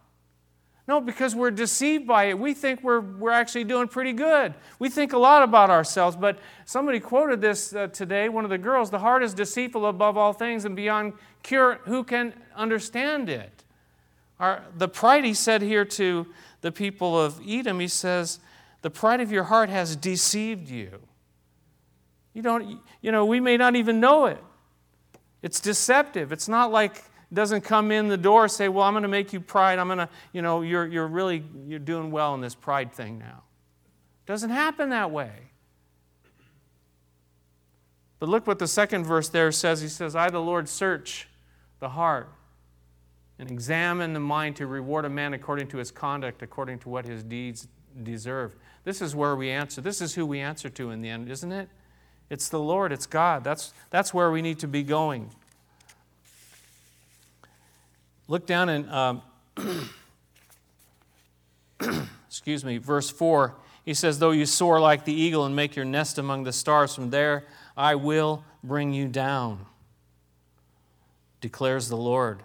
No, 0.87 0.99
because 0.99 1.35
we're 1.35 1.51
deceived 1.51 2.07
by 2.07 2.25
it. 2.25 2.39
We 2.39 2.55
think 2.55 2.81
we're, 2.81 3.01
we're 3.01 3.29
actually 3.29 3.63
doing 3.63 3.87
pretty 3.87 4.11
good. 4.11 4.55
We 4.79 4.89
think 4.89 5.13
a 5.13 5.19
lot 5.19 5.43
about 5.43 5.69
ourselves. 5.69 6.15
But 6.15 6.39
somebody 6.65 6.99
quoted 6.99 7.41
this 7.41 7.75
uh, 7.75 7.87
today, 7.87 8.27
one 8.27 8.43
of 8.43 8.49
the 8.49 8.57
girls 8.57 8.89
the 8.89 8.97
heart 8.97 9.21
is 9.21 9.35
deceitful 9.35 9.85
above 9.85 10.17
all 10.17 10.33
things 10.33 10.65
and 10.65 10.75
beyond 10.75 11.13
cure. 11.43 11.79
Who 11.83 12.03
can 12.03 12.33
understand 12.55 13.29
it? 13.29 13.63
Our, 14.39 14.63
the 14.77 14.87
pride, 14.87 15.25
he 15.25 15.35
said 15.35 15.61
here 15.61 15.85
to 15.85 16.25
the 16.61 16.71
people 16.71 17.19
of 17.19 17.39
Edom, 17.47 17.79
he 17.79 17.87
says, 17.87 18.39
the 18.81 18.89
pride 18.89 19.21
of 19.21 19.31
your 19.31 19.43
heart 19.45 19.69
has 19.69 19.95
deceived 19.95 20.69
you. 20.69 20.99
You 22.33 22.41
don't, 22.41 22.79
you 23.01 23.11
know, 23.11 23.25
we 23.25 23.39
may 23.39 23.57
not 23.57 23.75
even 23.75 23.99
know 23.99 24.25
it. 24.25 24.41
It's 25.41 25.59
deceptive. 25.59 26.31
It's 26.31 26.47
not 26.47 26.71
like 26.71 27.03
doesn't 27.31 27.61
come 27.61 27.91
in 27.91 28.07
the 28.07 28.17
door 28.17 28.47
say, 28.47 28.69
Well, 28.69 28.83
I'm 28.83 28.93
going 28.93 29.03
to 29.03 29.09
make 29.09 29.33
you 29.33 29.39
pride. 29.39 29.79
I'm 29.79 29.87
going 29.87 29.99
to, 29.99 30.09
you 30.33 30.41
know, 30.41 30.61
you're, 30.61 30.87
you're 30.87 31.07
really 31.07 31.43
you're 31.67 31.79
doing 31.79 32.11
well 32.11 32.33
in 32.33 32.41
this 32.41 32.55
pride 32.55 32.91
thing 32.91 33.19
now. 33.19 33.43
Doesn't 34.25 34.49
happen 34.49 34.89
that 34.89 35.11
way. 35.11 35.31
But 38.19 38.29
look 38.29 38.47
what 38.47 38.59
the 38.59 38.67
second 38.67 39.05
verse 39.05 39.29
there 39.29 39.51
says. 39.51 39.81
He 39.81 39.87
says, 39.87 40.15
I, 40.15 40.29
the 40.29 40.41
Lord, 40.41 40.67
search 40.67 41.27
the 41.79 41.89
heart 41.89 42.29
and 43.39 43.49
examine 43.49 44.13
the 44.13 44.19
mind 44.19 44.57
to 44.57 44.67
reward 44.67 45.05
a 45.05 45.09
man 45.09 45.33
according 45.33 45.67
to 45.69 45.77
his 45.77 45.91
conduct, 45.91 46.41
according 46.41 46.77
to 46.79 46.89
what 46.89 47.05
his 47.05 47.23
deeds 47.23 47.69
deserve. 48.03 48.53
This 48.83 49.01
is 49.01 49.15
where 49.15 49.35
we 49.35 49.49
answer. 49.49 49.79
This 49.79 50.01
is 50.01 50.13
who 50.13 50.25
we 50.25 50.41
answer 50.41 50.69
to 50.69 50.91
in 50.91 51.01
the 51.01 51.09
end, 51.09 51.31
isn't 51.31 51.51
it? 51.51 51.69
It's 52.29 52.49
the 52.49 52.59
Lord, 52.59 52.91
it's 52.91 53.05
God. 53.05 53.43
That's, 53.43 53.73
that's 53.89 54.13
where 54.13 54.29
we 54.29 54.41
need 54.41 54.59
to 54.59 54.67
be 54.67 54.83
going. 54.83 55.31
Look 58.27 58.45
down 58.45 58.69
in, 58.69 58.87
um, 58.89 59.21
excuse 62.27 62.63
me, 62.63 62.77
verse 62.77 63.09
4. 63.09 63.55
He 63.85 63.93
says, 63.93 64.19
Though 64.19 64.31
you 64.31 64.45
soar 64.45 64.79
like 64.79 65.05
the 65.05 65.13
eagle 65.13 65.45
and 65.45 65.55
make 65.55 65.75
your 65.75 65.85
nest 65.85 66.17
among 66.17 66.43
the 66.43 66.53
stars, 66.53 66.93
from 66.93 67.09
there 67.09 67.45
I 67.75 67.95
will 67.95 68.43
bring 68.63 68.93
you 68.93 69.07
down, 69.07 69.65
declares 71.41 71.87
the 71.87 71.97
Lord. 71.97 72.43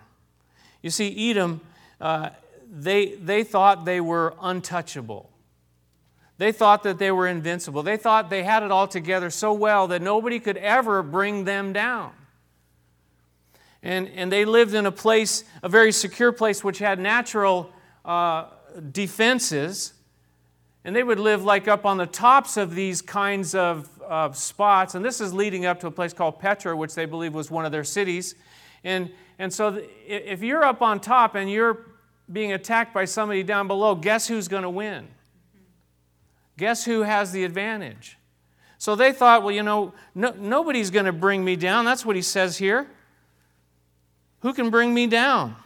You 0.84 0.90
see, 0.90 1.30
Edom, 1.30 1.62
uh, 1.98 2.28
they, 2.70 3.14
they 3.14 3.42
thought 3.42 3.86
they 3.86 4.02
were 4.02 4.34
untouchable. 4.42 5.30
They 6.36 6.52
thought 6.52 6.82
that 6.82 6.98
they 6.98 7.10
were 7.10 7.26
invincible. 7.26 7.82
They 7.82 7.96
thought 7.96 8.28
they 8.28 8.42
had 8.42 8.62
it 8.62 8.70
all 8.70 8.86
together 8.86 9.30
so 9.30 9.54
well 9.54 9.88
that 9.88 10.02
nobody 10.02 10.38
could 10.38 10.58
ever 10.58 11.02
bring 11.02 11.44
them 11.44 11.72
down. 11.72 12.12
And, 13.82 14.10
and 14.10 14.30
they 14.30 14.44
lived 14.44 14.74
in 14.74 14.84
a 14.84 14.92
place, 14.92 15.44
a 15.62 15.70
very 15.70 15.90
secure 15.90 16.32
place, 16.32 16.62
which 16.62 16.80
had 16.80 16.98
natural 16.98 17.72
uh, 18.04 18.48
defenses. 18.92 19.94
And 20.84 20.94
they 20.94 21.02
would 21.02 21.18
live 21.18 21.42
like 21.42 21.66
up 21.66 21.86
on 21.86 21.96
the 21.96 22.06
tops 22.06 22.58
of 22.58 22.74
these 22.74 23.00
kinds 23.00 23.54
of, 23.54 23.88
of 24.02 24.36
spots. 24.36 24.94
And 24.94 25.02
this 25.02 25.18
is 25.22 25.32
leading 25.32 25.64
up 25.64 25.80
to 25.80 25.86
a 25.86 25.90
place 25.90 26.12
called 26.12 26.40
Petra, 26.40 26.76
which 26.76 26.94
they 26.94 27.06
believe 27.06 27.32
was 27.32 27.50
one 27.50 27.64
of 27.64 27.72
their 27.72 27.84
cities. 27.84 28.34
And, 28.84 29.10
and 29.38 29.52
so 29.52 29.82
if 30.06 30.42
you're 30.42 30.62
up 30.62 30.82
on 30.82 31.00
top 31.00 31.34
and 31.34 31.50
you're 31.50 31.86
being 32.30 32.52
attacked 32.52 32.94
by 32.94 33.06
somebody 33.06 33.42
down 33.42 33.66
below, 33.66 33.94
guess 33.94 34.28
who's 34.28 34.46
going 34.46 34.62
to 34.62 34.70
win? 34.70 35.08
Guess 36.56 36.84
who 36.84 37.02
has 37.02 37.32
the 37.32 37.44
advantage? 37.44 38.18
So 38.78 38.94
they 38.94 39.12
thought, 39.12 39.42
well, 39.42 39.52
you 39.52 39.62
know, 39.62 39.94
no, 40.14 40.34
nobody's 40.38 40.90
going 40.90 41.06
to 41.06 41.12
bring 41.12 41.44
me 41.44 41.56
down. 41.56 41.84
That's 41.84 42.04
what 42.04 42.16
he 42.16 42.22
says 42.22 42.58
here. 42.58 42.86
Who 44.40 44.52
can 44.52 44.70
bring 44.70 44.92
me 44.92 45.06
down? 45.06 45.56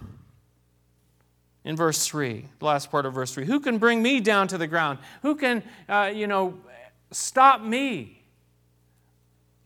In 1.64 1.76
verse 1.76 2.06
3, 2.06 2.46
the 2.60 2.64
last 2.64 2.90
part 2.90 3.04
of 3.04 3.12
verse 3.12 3.34
3. 3.34 3.44
Who 3.44 3.60
can 3.60 3.78
bring 3.78 4.02
me 4.02 4.20
down 4.20 4.48
to 4.48 4.56
the 4.56 4.66
ground? 4.66 5.00
Who 5.22 5.34
can, 5.34 5.62
uh, 5.88 6.12
you 6.14 6.26
know, 6.26 6.54
stop 7.10 7.60
me? 7.60 8.17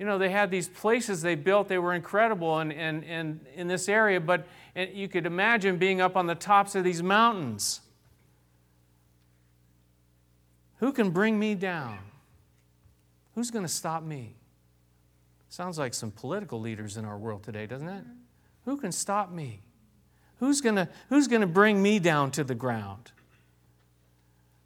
You 0.03 0.09
know, 0.09 0.19
they 0.19 0.31
had 0.31 0.51
these 0.51 0.67
places 0.67 1.23
they 1.23 1.37
built, 1.37 1.69
they 1.69 1.79
were 1.79 1.95
incredible 1.95 2.59
and, 2.59 2.73
and, 2.73 3.05
and 3.05 3.39
in 3.55 3.69
this 3.69 3.89
area, 3.89 4.21
but 4.21 4.49
you 4.75 5.07
could 5.07 5.27
imagine 5.27 5.77
being 5.77 6.01
up 6.01 6.17
on 6.17 6.27
the 6.27 6.35
tops 6.35 6.75
of 6.75 6.83
these 6.83 7.05
mountains. 7.05 7.83
Who 10.79 10.93
can 10.93 11.11
bring 11.11 11.39
me 11.39 11.55
down? 11.55 12.01
Who's 13.37 13.53
going 13.53 13.65
to 13.65 13.73
stop 13.73 14.03
me? 14.03 14.35
Sounds 15.49 15.79
like 15.79 15.95
some 15.95 16.11
political 16.11 16.59
leaders 16.59 16.97
in 16.97 17.05
our 17.05 17.17
world 17.17 17.45
today, 17.45 17.67
doesn't 17.67 17.87
it? 17.87 18.03
Mm-hmm. 18.03 18.71
Who 18.71 18.79
can 18.79 18.91
stop 18.91 19.31
me? 19.31 19.63
Who's 20.41 20.61
going 20.61 20.75
to 20.75 20.89
who's 21.11 21.29
going 21.29 21.43
to 21.43 21.47
bring 21.47 21.81
me 21.81 22.01
down 22.01 22.33
to 22.33 22.43
the 22.43 22.57
ground? 22.57 23.13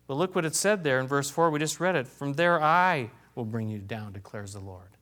But 0.07 0.15
look 0.15 0.35
what 0.35 0.47
it 0.47 0.55
said 0.55 0.83
there 0.83 0.99
in 0.99 1.07
verse 1.07 1.29
4. 1.29 1.51
We 1.51 1.59
just 1.59 1.79
read 1.79 1.95
it. 1.95 2.09
From 2.09 2.33
there 2.33 2.59
I 2.63 3.11
will 3.35 3.45
bring 3.45 3.69
you 3.69 3.81
down, 3.81 4.15
declares 4.15 4.55
the 4.55 4.61
Lord. 4.61 4.96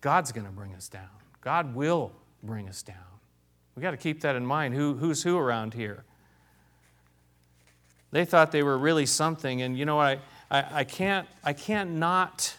God's 0.00 0.32
going 0.32 0.46
to 0.46 0.52
bring 0.52 0.74
us 0.74 0.88
down. 0.88 1.08
God 1.40 1.74
will 1.74 2.12
bring 2.42 2.68
us 2.68 2.82
down. 2.82 2.96
We've 3.74 3.82
got 3.82 3.92
to 3.92 3.96
keep 3.96 4.20
that 4.22 4.36
in 4.36 4.44
mind. 4.44 4.74
Who, 4.74 4.94
who's 4.94 5.22
who 5.22 5.36
around 5.38 5.74
here? 5.74 6.04
They 8.10 8.24
thought 8.24 8.52
they 8.52 8.62
were 8.62 8.78
really 8.78 9.06
something, 9.06 9.60
and 9.60 9.78
you 9.78 9.84
know 9.84 10.00
I, 10.00 10.18
I, 10.50 10.64
I 10.72 10.84
can't 10.84 11.28
I 11.44 11.52
can't 11.52 11.90
not 11.90 12.56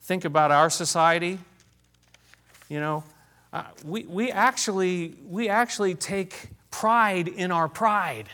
think 0.00 0.24
about 0.24 0.50
our 0.50 0.70
society. 0.70 1.38
You 2.68 2.80
know, 2.80 3.04
uh, 3.52 3.62
we, 3.84 4.04
we, 4.04 4.30
actually, 4.30 5.14
we 5.28 5.48
actually 5.48 5.94
take 5.94 6.48
pride 6.70 7.28
in 7.28 7.52
our 7.52 7.68
pride. 7.68 8.28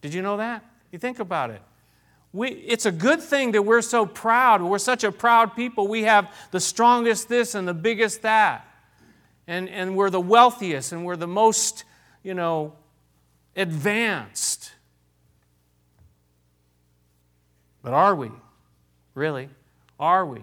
Did 0.00 0.12
you 0.12 0.20
know 0.20 0.36
that? 0.38 0.64
You 0.90 0.98
think 0.98 1.20
about 1.20 1.50
it. 1.50 1.62
We, 2.32 2.48
it's 2.50 2.86
a 2.86 2.92
good 2.92 3.20
thing 3.20 3.52
that 3.52 3.62
we're 3.62 3.82
so 3.82 4.06
proud. 4.06 4.62
We're 4.62 4.78
such 4.78 5.04
a 5.04 5.12
proud 5.12 5.54
people. 5.54 5.86
We 5.86 6.04
have 6.04 6.34
the 6.50 6.60
strongest 6.60 7.28
this 7.28 7.54
and 7.54 7.68
the 7.68 7.74
biggest 7.74 8.22
that. 8.22 8.66
And, 9.46 9.68
and 9.68 9.96
we're 9.96 10.10
the 10.10 10.20
wealthiest 10.20 10.92
and 10.92 11.04
we're 11.04 11.16
the 11.16 11.26
most, 11.26 11.84
you 12.22 12.32
know, 12.32 12.72
advanced. 13.54 14.72
But 17.82 17.92
are 17.92 18.14
we? 18.14 18.30
Really? 19.14 19.50
Are 20.00 20.24
we 20.24 20.42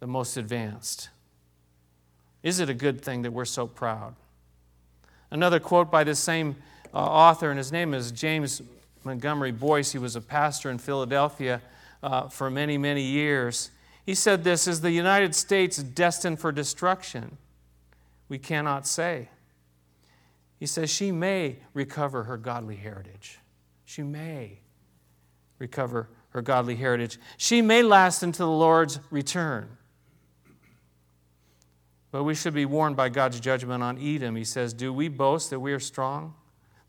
the 0.00 0.06
most 0.06 0.36
advanced? 0.36 1.08
Is 2.42 2.60
it 2.60 2.68
a 2.68 2.74
good 2.74 3.00
thing 3.00 3.22
that 3.22 3.32
we're 3.32 3.44
so 3.44 3.66
proud? 3.66 4.16
Another 5.30 5.60
quote 5.60 5.90
by 5.90 6.04
the 6.04 6.14
same 6.14 6.56
uh, 6.92 6.98
author, 6.98 7.50
and 7.50 7.58
his 7.58 7.70
name 7.70 7.94
is 7.94 8.10
James 8.10 8.60
Montgomery 9.04 9.52
Boice, 9.52 9.92
He 9.92 9.98
was 9.98 10.16
a 10.16 10.20
pastor 10.20 10.70
in 10.70 10.78
Philadelphia 10.78 11.60
uh, 12.02 12.28
for 12.28 12.50
many, 12.50 12.78
many 12.78 13.02
years. 13.02 13.70
He 14.04 14.14
said 14.14 14.44
this 14.44 14.66
Is 14.66 14.80
the 14.80 14.90
United 14.90 15.34
States 15.34 15.78
destined 15.78 16.40
for 16.40 16.52
destruction? 16.52 17.38
We 18.28 18.38
cannot 18.38 18.86
say. 18.86 19.28
He 20.58 20.66
says 20.66 20.90
she 20.90 21.10
may 21.10 21.56
recover 21.72 22.24
her 22.24 22.36
godly 22.36 22.76
heritage. 22.76 23.38
She 23.84 24.02
may 24.02 24.58
recover 25.58 26.08
her 26.30 26.42
godly 26.42 26.76
heritage. 26.76 27.18
She 27.36 27.62
may 27.62 27.82
last 27.82 28.22
until 28.22 28.46
the 28.46 28.56
Lord's 28.56 29.00
return. 29.10 29.76
But 32.12 32.24
we 32.24 32.34
should 32.34 32.54
be 32.54 32.66
warned 32.66 32.96
by 32.96 33.08
God's 33.08 33.40
judgment 33.40 33.82
on 33.82 33.98
Edom. 33.98 34.36
He 34.36 34.44
says, 34.44 34.72
Do 34.72 34.92
we 34.92 35.08
boast 35.08 35.50
that 35.50 35.60
we 35.60 35.72
are 35.72 35.80
strong? 35.80 36.34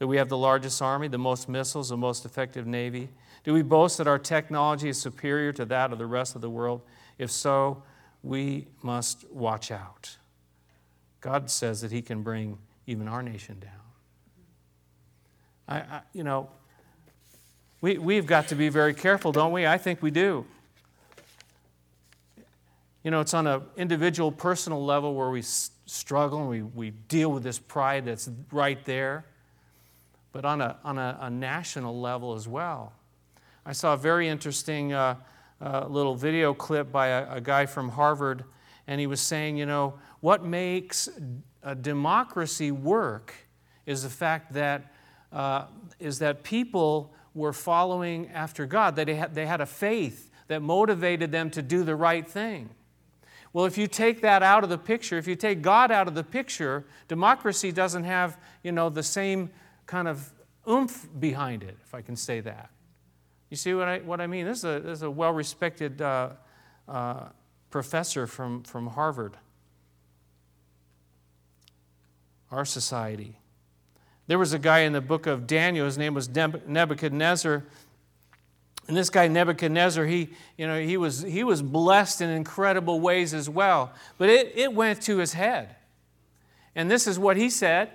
That 0.02 0.08
we 0.08 0.18
have 0.18 0.30
the 0.30 0.38
largest 0.38 0.82
army, 0.82 1.08
the 1.10 1.20
most 1.20 1.48
missiles, 1.48 1.90
the 1.90 1.96
most 1.96 2.26
effective 2.26 2.66
navy? 2.66 3.10
Do 3.44 3.54
we 3.54 3.62
boast 3.62 4.00
that 4.00 4.08
our 4.08 4.18
technology 4.18 4.90
is 4.90 5.00
superior 5.00 5.54
to 5.54 5.66
that 5.66 5.92
of 5.92 6.00
the 6.00 6.08
rest 6.08 6.34
of 6.34 6.42
the 6.42 6.50
world? 6.50 6.82
If 7.20 7.30
so, 7.30 7.84
we 8.24 8.66
must 8.82 9.30
watch 9.30 9.70
out. 9.70 10.18
God 11.20 11.52
says 11.52 11.82
that 11.82 11.92
He 11.92 12.02
can 12.02 12.24
bring 12.24 12.58
even 12.88 13.08
our 13.08 13.22
nation 13.22 13.60
down. 13.60 13.72
I, 15.68 15.78
I, 15.98 16.02
you 16.14 16.24
know, 16.24 16.50
we, 17.80 18.00
we've 18.00 18.26
got 18.26 18.48
to 18.48 18.56
be 18.56 18.70
very 18.70 18.96
careful, 18.96 19.32
don't 19.32 19.52
we? 19.52 19.68
I 19.68 19.78
think 19.78 20.02
we 20.02 20.10
do. 20.10 20.48
You 23.04 23.12
know, 23.12 23.22
it's 23.22 23.36
on 23.36 23.46
an 23.46 23.62
individual, 23.78 24.32
personal 24.32 24.84
level 24.84 25.14
where 25.14 25.30
we 25.30 25.44
struggle 25.44 26.40
and 26.40 26.50
we, 26.50 26.64
we 26.64 26.90
deal 26.90 27.32
with 27.32 27.44
this 27.44 27.60
pride 27.60 28.06
that's 28.06 28.28
right 28.52 28.84
there, 28.86 29.26
but 30.32 30.46
on 30.46 30.62
a, 30.62 30.78
on 30.84 30.98
a, 30.98 31.18
a 31.22 31.30
national 31.30 32.00
level 32.00 32.34
as 32.34 32.48
well. 32.48 32.94
I 33.66 33.74
saw 33.74 33.94
a 33.94 33.98
very 33.98 34.28
interesting 34.28 34.94
uh, 34.94 35.16
uh, 35.62 35.86
little 35.88 36.16
video 36.16 36.54
clip 36.54 36.92
by 36.92 37.08
a, 37.08 37.36
a 37.36 37.42
guy 37.42 37.66
from 37.66 37.90
Harvard, 37.90 38.44
and 38.88 39.00
he 39.00 39.08
was 39.08 39.22
saying, 39.22 39.58
you 39.58 39.66
know, 39.66 39.94
what 40.20 40.44
makes 40.44 41.10
a 41.64 41.76
democracy 41.76 42.72
work 42.72 43.34
is 43.86 44.04
the 44.04 44.10
fact 44.10 44.54
that 44.54 44.94
uh, 45.32 45.66
is 46.00 46.20
that 46.20 46.44
people 46.44 47.14
were 47.34 47.54
following 47.54 48.30
after 48.30 48.66
God, 48.66 48.96
that 48.96 49.08
they 49.08 49.16
had, 49.16 49.36
they 49.36 49.46
had 49.46 49.62
a 49.62 49.66
faith 49.66 50.30
that 50.48 50.62
motivated 50.62 51.32
them 51.32 51.50
to 51.52 51.62
do 51.62 51.84
the 51.84 51.96
right 51.96 52.28
thing. 52.28 52.70
Well, 53.54 53.66
if 53.66 53.78
you 53.78 53.88
take 53.88 54.22
that 54.22 54.44
out 54.44 54.64
of 54.64 54.70
the 54.70 54.78
picture, 54.78 55.18
if 55.18 55.28
you 55.28 55.36
take 55.36 55.62
God 55.62 55.92
out 55.92 56.08
of 56.08 56.16
the 56.16 56.24
picture, 56.24 56.86
democracy 57.08 57.72
doesn't 57.72 58.06
have, 58.06 58.38
you 58.64 58.72
know, 58.72 58.90
the 58.90 59.04
same 59.04 59.50
kind 59.86 60.08
of 60.08 60.32
oomph 60.70 61.08
behind 61.20 61.64
it, 61.64 61.78
if 61.84 61.94
I 61.94 62.02
can 62.02 62.16
say 62.16 62.40
that. 62.42 62.70
You 63.50 63.58
see 63.58 63.74
what 63.74 63.88
I, 63.88 64.00
what 64.00 64.22
I 64.22 64.28
mean? 64.28 64.46
This 64.46 64.60
is 64.60 64.64
a, 64.66 64.80
this 64.80 64.98
is 65.00 65.04
a 65.04 65.12
well 65.12 65.34
respected 65.34 66.02
uh, 66.02 66.30
uh, 66.88 67.26
professor 67.70 68.28
from, 68.28 68.64
from 68.64 68.88
Harvard, 68.88 69.36
our 72.50 72.66
society. 72.66 73.38
There 74.28 74.40
was 74.40 74.54
a 74.54 74.60
guy 74.60 74.80
in 74.80 74.94
the 74.94 75.02
book 75.02 75.28
of 75.28 75.48
Daniel, 75.48 75.86
his 75.86 75.98
name 75.98 76.14
was 76.14 76.30
Nebuchadnezzar. 76.30 77.64
And 78.88 78.98
this 78.98 79.10
guy 79.10 79.28
Nebuchadnezzar, 79.28 80.06
he, 80.06 80.30
you 80.58 80.68
know, 80.68 80.80
he, 80.80 80.98
was, 80.98 81.22
he 81.22 81.44
was 81.44 81.62
blessed 81.62 82.22
in 82.22 82.30
incredible 82.30 83.00
ways 83.00 83.34
as 83.34 83.50
well. 83.50 83.94
But 84.18 84.30
it, 84.30 84.54
it 84.56 84.74
went 84.74 85.02
to 85.04 85.18
his 85.18 85.34
head. 85.34 85.76
And 86.76 86.90
this 86.90 87.08
is 87.08 87.20
what 87.20 87.38
he 87.38 87.50
said. 87.50 87.92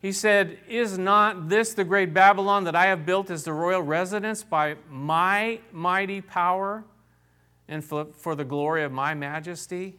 He 0.00 0.12
said, 0.12 0.58
Is 0.68 0.96
not 0.96 1.48
this 1.48 1.74
the 1.74 1.84
great 1.84 2.14
Babylon 2.14 2.64
that 2.64 2.76
I 2.76 2.86
have 2.86 3.04
built 3.04 3.30
as 3.30 3.44
the 3.44 3.52
royal 3.52 3.82
residence 3.82 4.44
by 4.44 4.76
my 4.88 5.60
mighty 5.72 6.20
power 6.20 6.84
and 7.66 7.84
for, 7.84 8.34
the 8.34 8.44
glory 8.44 8.84
of 8.84 8.92
my 8.92 9.14
majesty? 9.14 9.98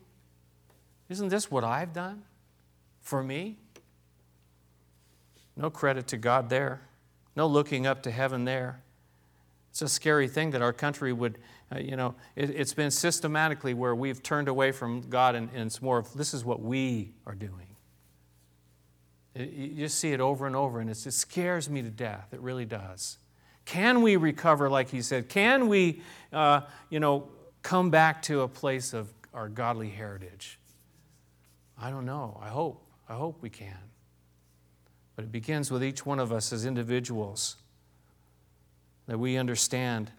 Isn't 1.10 1.30
this 1.30 1.52
what 1.52 1.64
I've 1.64 1.94
done 1.94 2.24
for 3.02 3.24
me? 3.24 3.58
No 5.58 5.70
credit 5.70 6.08
to 6.08 6.18
God 6.18 6.50
there. 6.50 6.82
No 7.36 7.48
looking 7.48 7.86
up 7.86 8.04
to 8.04 8.12
heaven 8.12 8.46
there. 8.46 8.82
It's 9.72 9.82
a 9.82 9.90
scary 9.90 10.28
thing 10.28 10.52
that 10.52 10.62
our 10.62 10.74
country 10.74 11.14
would, 11.14 11.38
uh, 11.74 11.80
you 11.80 11.96
know, 11.96 12.16
it, 12.36 12.56
has 12.58 12.74
been 12.74 12.92
systematically 12.92 13.74
where 13.74 13.94
we've 13.94 14.24
turned 14.24 14.48
away 14.48 14.72
from 14.72 15.02
God 15.10 15.36
and, 15.36 15.50
and, 15.54 15.68
it's 15.68 15.82
more 15.82 16.00
of 16.00 16.14
this 16.14 16.34
is 16.34 16.44
what 16.44 16.62
we 16.62 17.12
are 17.26 17.36
doing. 17.36 17.69
You 19.40 19.76
just 19.76 20.00
see 20.00 20.12
it 20.12 20.20
over 20.20 20.48
and 20.48 20.56
over, 20.56 20.80
and 20.80 20.90
it 20.90 20.96
scares 20.96 21.70
me 21.70 21.82
to 21.82 21.90
death. 21.90 22.28
It 22.34 22.42
really 22.42 22.66
does. 22.66 23.18
Can 23.66 24.02
we 24.02 24.16
recover, 24.16 24.70
like 24.70 24.90
he 24.90 25.02
said? 25.02 25.30
Can 25.30 25.68
we, 25.68 26.02
uh, 26.34 26.62
you 26.90 27.00
know, 27.00 27.30
come 27.62 27.90
back 27.90 28.22
to 28.24 28.42
a 28.42 28.48
place 28.48 28.94
of 28.94 29.14
our 29.34 29.48
godly 29.48 29.90
heritage? 29.90 30.60
I 31.82 31.90
don't 31.90 32.06
know. 32.06 32.38
I 32.42 32.50
hope. 32.50 32.84
I 33.08 33.14
hope 33.14 33.42
we 33.42 33.50
can. 33.50 33.78
But 35.16 35.26
it 35.26 35.32
begins 35.32 35.72
with 35.72 35.84
each 35.84 36.06
one 36.06 36.20
of 36.20 36.32
us 36.32 36.52
as 36.52 36.66
individuals 36.66 37.56
that 39.08 39.18
we 39.18 39.38
understand. 39.38 40.12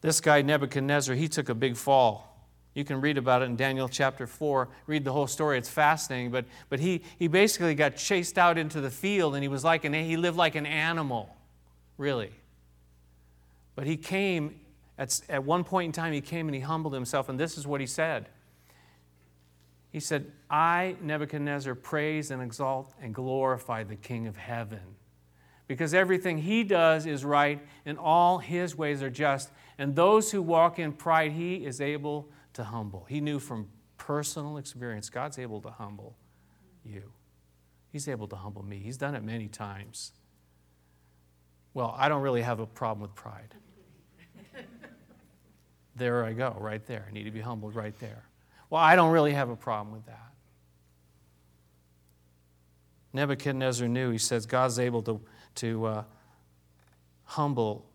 This 0.00 0.20
guy, 0.20 0.42
Nebuchadnezzar, 0.42 1.14
he 1.14 1.28
took 1.28 1.48
a 1.48 1.54
big 1.54 1.76
fall. 1.76 2.31
You 2.74 2.84
can 2.84 3.00
read 3.00 3.18
about 3.18 3.42
it 3.42 3.46
in 3.46 3.56
Daniel 3.56 3.88
chapter 3.88 4.26
4. 4.26 4.68
Read 4.86 5.04
the 5.04 5.12
whole 5.12 5.26
story. 5.26 5.58
It's 5.58 5.68
fascinating. 5.68 6.30
But, 6.30 6.46
but 6.68 6.80
he, 6.80 7.02
he 7.18 7.28
basically 7.28 7.74
got 7.74 7.96
chased 7.96 8.38
out 8.38 8.56
into 8.56 8.80
the 8.80 8.90
field 8.90 9.34
and 9.34 9.42
he 9.42 9.48
was 9.48 9.62
like 9.62 9.84
an, 9.84 9.92
he 9.92 10.16
lived 10.16 10.36
like 10.36 10.54
an 10.54 10.64
animal, 10.64 11.36
really. 11.98 12.32
But 13.74 13.86
he 13.86 13.96
came, 13.96 14.60
at, 14.96 15.20
at 15.28 15.44
one 15.44 15.64
point 15.64 15.86
in 15.86 15.92
time, 15.92 16.12
he 16.12 16.22
came 16.22 16.48
and 16.48 16.54
he 16.54 16.62
humbled 16.62 16.94
himself. 16.94 17.28
And 17.28 17.38
this 17.38 17.58
is 17.58 17.66
what 17.66 17.80
he 17.80 17.86
said 17.86 18.28
he 19.92 20.00
said, 20.00 20.32
I, 20.50 20.96
Nebuchadnezzar, 21.02 21.74
praise 21.74 22.30
and 22.30 22.42
exalt 22.42 22.94
and 23.00 23.14
glorify 23.14 23.84
the 23.84 23.94
King 23.94 24.26
of 24.26 24.36
heaven. 24.36 24.80
Because 25.68 25.92
everything 25.92 26.38
he 26.38 26.64
does 26.64 27.04
is 27.04 27.26
right 27.26 27.60
and 27.84 27.98
all 27.98 28.38
his 28.38 28.74
ways 28.74 29.02
are 29.02 29.10
just. 29.10 29.50
And 29.76 29.94
those 29.94 30.30
who 30.30 30.40
walk 30.40 30.78
in 30.78 30.92
pride, 30.92 31.32
he 31.32 31.56
is 31.56 31.82
able 31.82 32.30
to 32.54 32.64
humble. 32.64 33.06
He 33.08 33.20
knew 33.20 33.38
from 33.38 33.68
personal 33.96 34.58
experience, 34.58 35.10
God's 35.10 35.38
able 35.38 35.60
to 35.62 35.70
humble 35.70 36.16
you. 36.84 37.12
He's 37.90 38.08
able 38.08 38.26
to 38.28 38.36
humble 38.36 38.62
me. 38.62 38.78
He's 38.78 38.96
done 38.96 39.14
it 39.14 39.22
many 39.22 39.48
times. 39.48 40.12
Well, 41.74 41.94
I 41.96 42.08
don't 42.08 42.22
really 42.22 42.42
have 42.42 42.60
a 42.60 42.66
problem 42.66 43.02
with 43.02 43.14
pride. 43.14 43.54
there 45.96 46.24
I 46.24 46.32
go, 46.32 46.56
right 46.58 46.84
there. 46.86 47.06
I 47.08 47.12
need 47.12 47.24
to 47.24 47.30
be 47.30 47.40
humbled 47.40 47.74
right 47.74 47.98
there. 47.98 48.24
Well, 48.70 48.80
I 48.80 48.96
don't 48.96 49.12
really 49.12 49.32
have 49.32 49.50
a 49.50 49.56
problem 49.56 49.94
with 49.94 50.06
that. 50.06 50.32
Nebuchadnezzar 53.12 53.88
knew, 53.88 54.10
he 54.10 54.18
says, 54.18 54.46
God's 54.46 54.78
able 54.78 55.02
to, 55.02 55.20
to 55.56 55.84
uh, 55.84 56.04
humble 57.24 57.86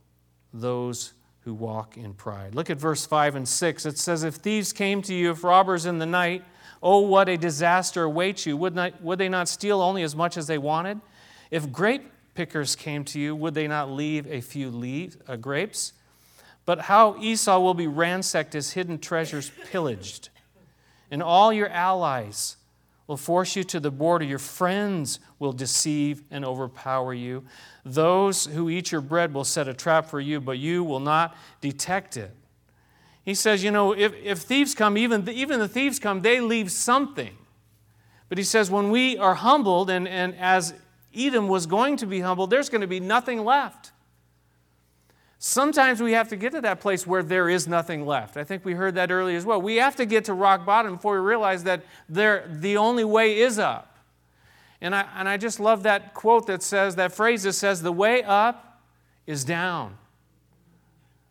those 0.53 1.13
who 1.47 1.53
walk 1.53 1.95
in 1.95 2.13
pride. 2.13 2.53
Look 2.53 2.69
at 2.69 2.77
verse 2.77 3.05
5 3.05 3.35
and 3.35 3.47
6. 3.47 3.85
It 3.85 3.97
says, 3.97 4.25
If 4.25 4.35
thieves 4.35 4.73
came 4.73 5.01
to 5.03 5.13
you, 5.13 5.31
if 5.31 5.45
robbers 5.45 5.85
in 5.85 5.97
the 5.97 6.05
night, 6.05 6.43
oh, 6.83 6.99
what 6.99 7.29
a 7.29 7.37
disaster 7.37 8.03
awaits 8.03 8.45
you. 8.45 8.57
Would, 8.57 8.75
not, 8.75 9.01
would 9.01 9.17
they 9.17 9.29
not 9.29 9.47
steal 9.47 9.81
only 9.81 10.03
as 10.03 10.13
much 10.13 10.35
as 10.35 10.47
they 10.47 10.57
wanted? 10.57 10.99
If 11.49 11.71
grape 11.71 12.11
pickers 12.33 12.75
came 12.75 13.05
to 13.05 13.19
you, 13.19 13.33
would 13.33 13.53
they 13.53 13.65
not 13.65 13.89
leave 13.89 14.27
a 14.27 14.41
few 14.41 14.69
leaves, 14.69 15.15
uh, 15.25 15.37
grapes? 15.37 15.93
But 16.65 16.81
how 16.81 17.15
Esau 17.21 17.59
will 17.61 17.73
be 17.73 17.87
ransacked, 17.87 18.51
his 18.51 18.73
hidden 18.73 18.99
treasures 18.99 19.49
pillaged 19.71 20.27
and 21.09 21.23
all 21.23 21.53
your 21.53 21.69
allies 21.69 22.57
will 23.07 23.17
force 23.17 23.55
you 23.55 23.63
to 23.63 23.79
the 23.79 23.89
border. 23.89 24.25
Your 24.25 24.39
friends 24.39 25.19
will 25.39 25.53
deceive 25.53 26.23
and 26.29 26.43
overpower 26.43 27.13
you. 27.13 27.43
Those 27.85 28.45
who 28.45 28.69
eat 28.69 28.91
your 28.91 29.01
bread 29.01 29.33
will 29.33 29.45
set 29.45 29.67
a 29.67 29.73
trap 29.73 30.09
for 30.09 30.19
you, 30.19 30.41
but 30.41 30.57
you 30.59 30.83
will 30.83 30.99
not 30.99 31.35
detect 31.61 32.17
it. 32.17 32.31
He 33.23 33.33
says, 33.33 33.63
you 33.63 33.71
know, 33.71 33.93
if, 33.93 34.13
if 34.23 34.39
thieves 34.39 34.73
come, 34.73 34.97
even 34.97 35.25
the, 35.25 35.31
even 35.31 35.59
the 35.59 35.67
thieves 35.67 35.99
come, 35.99 36.21
they 36.21 36.39
leave 36.39 36.71
something. 36.71 37.37
But 38.29 38.37
he 38.37 38.43
says, 38.43 38.69
when 38.69 38.89
we 38.89 39.17
are 39.17 39.35
humbled, 39.35 39.89
and, 39.89 40.07
and 40.07 40.35
as 40.35 40.73
Edom 41.15 41.47
was 41.47 41.65
going 41.65 41.97
to 41.97 42.05
be 42.05 42.19
humbled, 42.19 42.49
there's 42.49 42.69
going 42.69 42.81
to 42.81 42.87
be 42.87 42.99
nothing 42.99 43.43
left. 43.43 43.91
Sometimes 45.47 46.01
we 46.01 46.11
have 46.11 46.27
to 46.27 46.35
get 46.35 46.51
to 46.51 46.59
that 46.59 46.81
place 46.81 47.07
where 47.07 47.23
there 47.23 47.47
is 47.47 47.69
nothing 47.69 48.05
left. 48.05 48.35
I 48.35 48.43
think 48.43 48.65
we 48.65 48.73
heard 48.73 48.95
that 48.95 49.11
earlier 49.11 49.37
as 49.37 49.45
well. 49.45 49.61
We 49.61 49.77
have 49.77 49.95
to 49.95 50.05
get 50.05 50.25
to 50.25 50.33
rock 50.33 50.65
bottom 50.65 50.95
before 50.95 51.13
we 51.13 51.25
realize 51.25 51.63
that 51.63 51.83
there, 52.09 52.45
the 52.51 52.75
only 52.75 53.05
way 53.05 53.39
is 53.39 53.57
up. 53.57 53.97
And 54.81 54.93
I, 54.93 55.05
and 55.15 55.29
I 55.29 55.37
just 55.37 55.61
love 55.61 55.83
that 55.83 56.13
quote 56.13 56.47
that 56.47 56.63
says, 56.63 56.97
that 56.97 57.13
phrase 57.13 57.43
that 57.43 57.53
says, 57.53 57.81
the 57.81 57.93
way 57.93 58.23
up 58.23 58.81
is 59.25 59.45
down. 59.45 59.97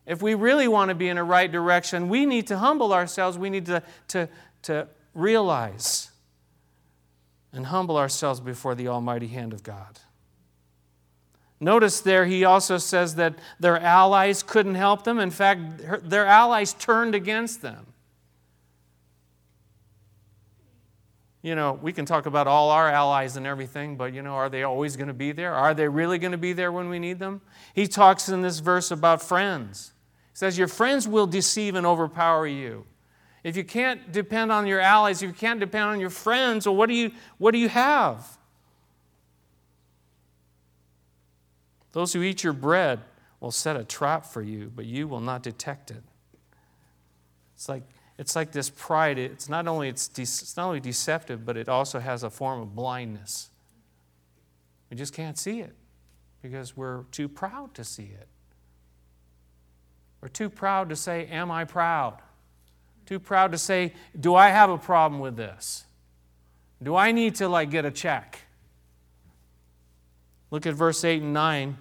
If 0.06 0.22
we 0.22 0.32
really 0.32 0.66
want 0.66 0.88
to 0.88 0.94
be 0.94 1.08
in 1.08 1.18
a 1.18 1.24
right 1.24 1.52
direction, 1.52 2.08
we 2.08 2.24
need 2.24 2.46
to 2.46 2.56
humble 2.56 2.94
ourselves. 2.94 3.36
We 3.36 3.50
need 3.50 3.66
to, 3.66 3.82
to, 4.08 4.30
to 4.62 4.88
realize 5.12 6.10
and 7.52 7.66
humble 7.66 7.98
ourselves 7.98 8.40
before 8.40 8.74
the 8.74 8.88
almighty 8.88 9.26
hand 9.26 9.52
of 9.52 9.62
God. 9.62 10.00
Notice 11.58 12.00
there, 12.00 12.26
he 12.26 12.44
also 12.44 12.76
says 12.76 13.14
that 13.14 13.34
their 13.58 13.78
allies 13.78 14.42
couldn't 14.42 14.74
help 14.74 15.04
them. 15.04 15.18
In 15.18 15.30
fact, 15.30 15.60
their 16.02 16.26
allies 16.26 16.74
turned 16.74 17.14
against 17.14 17.62
them. 17.62 17.86
You 21.42 21.54
know, 21.54 21.78
we 21.80 21.92
can 21.92 22.04
talk 22.04 22.26
about 22.26 22.48
all 22.48 22.70
our 22.70 22.90
allies 22.90 23.36
and 23.36 23.46
everything, 23.46 23.96
but 23.96 24.12
you 24.12 24.20
know, 24.20 24.34
are 24.34 24.48
they 24.48 24.64
always 24.64 24.96
going 24.96 25.08
to 25.08 25.14
be 25.14 25.32
there? 25.32 25.54
Are 25.54 25.74
they 25.74 25.88
really 25.88 26.18
going 26.18 26.32
to 26.32 26.38
be 26.38 26.52
there 26.52 26.72
when 26.72 26.88
we 26.88 26.98
need 26.98 27.20
them? 27.20 27.40
He 27.72 27.86
talks 27.86 28.28
in 28.28 28.42
this 28.42 28.58
verse 28.58 28.90
about 28.90 29.22
friends. 29.22 29.92
He 30.32 30.38
says, 30.38 30.58
Your 30.58 30.68
friends 30.68 31.06
will 31.06 31.26
deceive 31.26 31.76
and 31.76 31.86
overpower 31.86 32.46
you. 32.48 32.84
If 33.44 33.56
you 33.56 33.62
can't 33.62 34.10
depend 34.10 34.50
on 34.50 34.66
your 34.66 34.80
allies, 34.80 35.22
if 35.22 35.28
you 35.28 35.34
can't 35.34 35.60
depend 35.60 35.84
on 35.84 36.00
your 36.00 36.10
friends, 36.10 36.66
well, 36.66 36.74
what 36.74 36.88
do 36.88 36.96
you, 36.96 37.12
what 37.38 37.52
do 37.52 37.58
you 37.58 37.68
have? 37.68 38.36
Those 41.96 42.12
who 42.12 42.22
eat 42.22 42.44
your 42.44 42.52
bread 42.52 43.00
will 43.40 43.50
set 43.50 43.74
a 43.74 43.82
trap 43.82 44.26
for 44.26 44.42
you, 44.42 44.70
but 44.76 44.84
you 44.84 45.08
will 45.08 45.22
not 45.22 45.42
detect 45.42 45.90
it. 45.90 46.02
It's 47.54 47.70
like, 47.70 47.84
it's 48.18 48.36
like 48.36 48.52
this 48.52 48.68
pride. 48.68 49.18
It's 49.18 49.48
not, 49.48 49.66
only, 49.66 49.88
it's, 49.88 50.06
de- 50.06 50.20
it's 50.20 50.58
not 50.58 50.66
only 50.66 50.80
deceptive, 50.80 51.46
but 51.46 51.56
it 51.56 51.70
also 51.70 51.98
has 51.98 52.22
a 52.22 52.28
form 52.28 52.60
of 52.60 52.76
blindness. 52.76 53.48
We 54.90 54.96
just 54.98 55.14
can't 55.14 55.38
see 55.38 55.60
it 55.60 55.74
because 56.42 56.76
we're 56.76 57.04
too 57.12 57.30
proud 57.30 57.72
to 57.76 57.82
see 57.82 58.10
it. 58.20 58.28
We're 60.20 60.28
too 60.28 60.50
proud 60.50 60.90
to 60.90 60.96
say, 60.96 61.24
Am 61.28 61.50
I 61.50 61.64
proud? 61.64 62.20
Too 63.06 63.18
proud 63.18 63.52
to 63.52 63.58
say, 63.58 63.94
Do 64.20 64.34
I 64.34 64.50
have 64.50 64.68
a 64.68 64.76
problem 64.76 65.18
with 65.18 65.38
this? 65.38 65.86
Do 66.82 66.94
I 66.94 67.12
need 67.12 67.36
to 67.36 67.48
like 67.48 67.70
get 67.70 67.86
a 67.86 67.90
check? 67.90 68.42
Look 70.50 70.66
at 70.66 70.74
verse 70.74 71.02
8 71.02 71.22
and 71.22 71.32
9. 71.32 71.78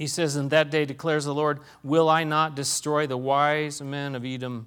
He 0.00 0.06
says, 0.06 0.34
In 0.34 0.48
that 0.48 0.70
day 0.70 0.86
declares 0.86 1.26
the 1.26 1.34
Lord, 1.34 1.60
Will 1.84 2.08
I 2.08 2.24
not 2.24 2.54
destroy 2.54 3.06
the 3.06 3.18
wise 3.18 3.82
men 3.82 4.14
of 4.14 4.24
Edom, 4.24 4.66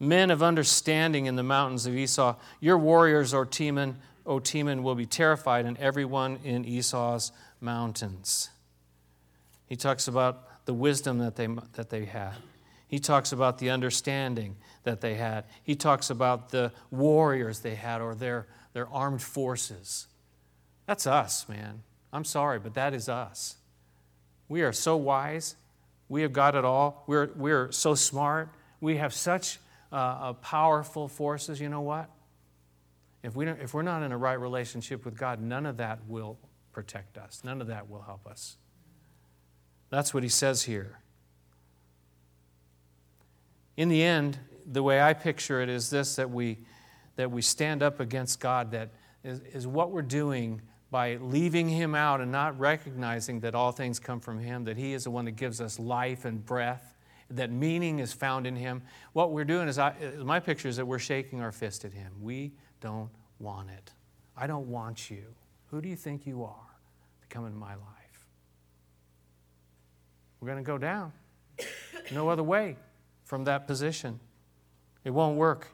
men 0.00 0.32
of 0.32 0.42
understanding 0.42 1.26
in 1.26 1.36
the 1.36 1.44
mountains 1.44 1.86
of 1.86 1.94
Esau? 1.94 2.34
Your 2.58 2.76
warriors, 2.76 3.32
O 3.32 3.44
Teman, 3.44 3.94
O 4.26 4.40
Teman, 4.40 4.82
will 4.82 4.96
be 4.96 5.06
terrified, 5.06 5.64
and 5.64 5.78
everyone 5.78 6.40
in 6.42 6.64
Esau's 6.64 7.30
mountains. 7.60 8.50
He 9.68 9.76
talks 9.76 10.08
about 10.08 10.66
the 10.66 10.74
wisdom 10.74 11.18
that 11.18 11.36
they, 11.36 11.46
that 11.74 11.90
they 11.90 12.06
had. 12.06 12.34
He 12.88 12.98
talks 12.98 13.30
about 13.30 13.58
the 13.58 13.70
understanding 13.70 14.56
that 14.82 15.02
they 15.02 15.14
had. 15.14 15.44
He 15.62 15.76
talks 15.76 16.10
about 16.10 16.48
the 16.48 16.72
warriors 16.90 17.60
they 17.60 17.76
had 17.76 18.00
or 18.00 18.16
their, 18.16 18.48
their 18.72 18.88
armed 18.88 19.22
forces. 19.22 20.08
That's 20.86 21.06
us, 21.06 21.48
man. 21.48 21.84
I'm 22.12 22.24
sorry, 22.24 22.58
but 22.58 22.74
that 22.74 22.92
is 22.92 23.08
us. 23.08 23.58
We 24.48 24.62
are 24.62 24.72
so 24.72 24.96
wise. 24.96 25.56
We 26.08 26.22
have 26.22 26.32
got 26.32 26.54
it 26.54 26.64
all. 26.64 27.04
We're, 27.06 27.30
we're 27.34 27.72
so 27.72 27.94
smart. 27.94 28.50
We 28.80 28.96
have 28.96 29.12
such 29.12 29.58
uh, 29.92 30.34
powerful 30.34 31.08
forces. 31.08 31.60
You 31.60 31.68
know 31.68 31.80
what? 31.80 32.10
If, 33.22 33.34
we 33.34 33.48
if 33.48 33.74
we're 33.74 33.82
not 33.82 34.02
in 34.02 34.12
a 34.12 34.18
right 34.18 34.38
relationship 34.38 35.04
with 35.04 35.18
God, 35.18 35.40
none 35.40 35.66
of 35.66 35.78
that 35.78 36.00
will 36.06 36.38
protect 36.72 37.18
us, 37.18 37.40
none 37.42 37.60
of 37.60 37.68
that 37.68 37.88
will 37.88 38.02
help 38.02 38.26
us. 38.26 38.56
That's 39.90 40.12
what 40.12 40.22
he 40.22 40.28
says 40.28 40.62
here. 40.62 41.00
In 43.76 43.88
the 43.88 44.02
end, 44.02 44.38
the 44.64 44.82
way 44.82 45.00
I 45.00 45.12
picture 45.12 45.60
it 45.60 45.68
is 45.68 45.90
this 45.90 46.16
that 46.16 46.30
we, 46.30 46.58
that 47.16 47.30
we 47.30 47.42
stand 47.42 47.82
up 47.82 48.00
against 48.00 48.40
God, 48.40 48.72
that 48.72 48.90
is, 49.24 49.40
is 49.52 49.66
what 49.66 49.90
we're 49.90 50.02
doing 50.02 50.62
by 50.96 51.16
leaving 51.16 51.68
him 51.68 51.94
out 51.94 52.22
and 52.22 52.32
not 52.32 52.58
recognizing 52.58 53.38
that 53.40 53.54
all 53.54 53.70
things 53.70 53.98
come 53.98 54.18
from 54.18 54.38
him, 54.38 54.64
that 54.64 54.78
he 54.78 54.94
is 54.94 55.04
the 55.04 55.10
one 55.10 55.26
that 55.26 55.32
gives 55.32 55.60
us 55.60 55.78
life 55.78 56.24
and 56.24 56.42
breath, 56.46 56.94
that 57.28 57.50
meaning 57.50 57.98
is 57.98 58.14
found 58.14 58.46
in 58.46 58.56
him. 58.56 58.80
What 59.12 59.30
we're 59.30 59.44
doing 59.44 59.68
is, 59.68 59.78
I, 59.78 59.92
my 60.24 60.40
picture 60.40 60.68
is 60.68 60.78
that 60.78 60.86
we're 60.86 60.98
shaking 60.98 61.42
our 61.42 61.52
fist 61.52 61.84
at 61.84 61.92
him. 61.92 62.14
We 62.22 62.52
don't 62.80 63.10
want 63.38 63.68
it. 63.68 63.92
I 64.38 64.46
don't 64.46 64.68
want 64.68 65.10
you. 65.10 65.24
Who 65.66 65.82
do 65.82 65.88
you 65.90 65.96
think 65.96 66.26
you 66.26 66.42
are 66.44 66.70
to 67.20 67.26
come 67.28 67.44
into 67.44 67.58
my 67.58 67.74
life? 67.74 68.26
We're 70.40 70.48
going 70.48 70.64
to 70.64 70.66
go 70.66 70.78
down. 70.78 71.12
No 72.10 72.30
other 72.30 72.42
way 72.42 72.78
from 73.22 73.44
that 73.44 73.66
position. 73.66 74.18
It 75.04 75.10
won't 75.10 75.36
work. 75.36 75.68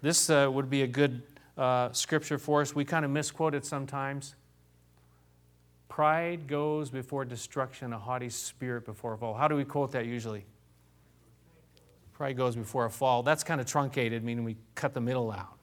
This 0.00 0.30
uh, 0.30 0.48
would 0.50 0.70
be 0.70 0.80
a 0.80 0.86
good 0.86 1.27
uh, 1.58 1.92
scripture 1.92 2.38
for 2.38 2.62
us. 2.62 2.74
We 2.74 2.84
kind 2.84 3.04
of 3.04 3.10
misquote 3.10 3.54
it 3.54 3.66
sometimes. 3.66 4.36
Pride 5.88 6.46
goes 6.46 6.90
before 6.90 7.24
destruction, 7.24 7.92
a 7.92 7.98
haughty 7.98 8.30
spirit 8.30 8.84
before 8.84 9.14
a 9.14 9.18
fall. 9.18 9.34
How 9.34 9.48
do 9.48 9.56
we 9.56 9.64
quote 9.64 9.92
that 9.92 10.06
usually? 10.06 10.44
Pride 12.12 12.36
goes 12.36 12.54
before 12.54 12.84
a 12.84 12.90
fall. 12.90 13.22
That's 13.22 13.42
kind 13.42 13.60
of 13.60 13.66
truncated, 13.66 14.22
meaning 14.22 14.44
we 14.44 14.56
cut 14.76 14.94
the 14.94 15.00
middle 15.00 15.32
out. 15.32 15.54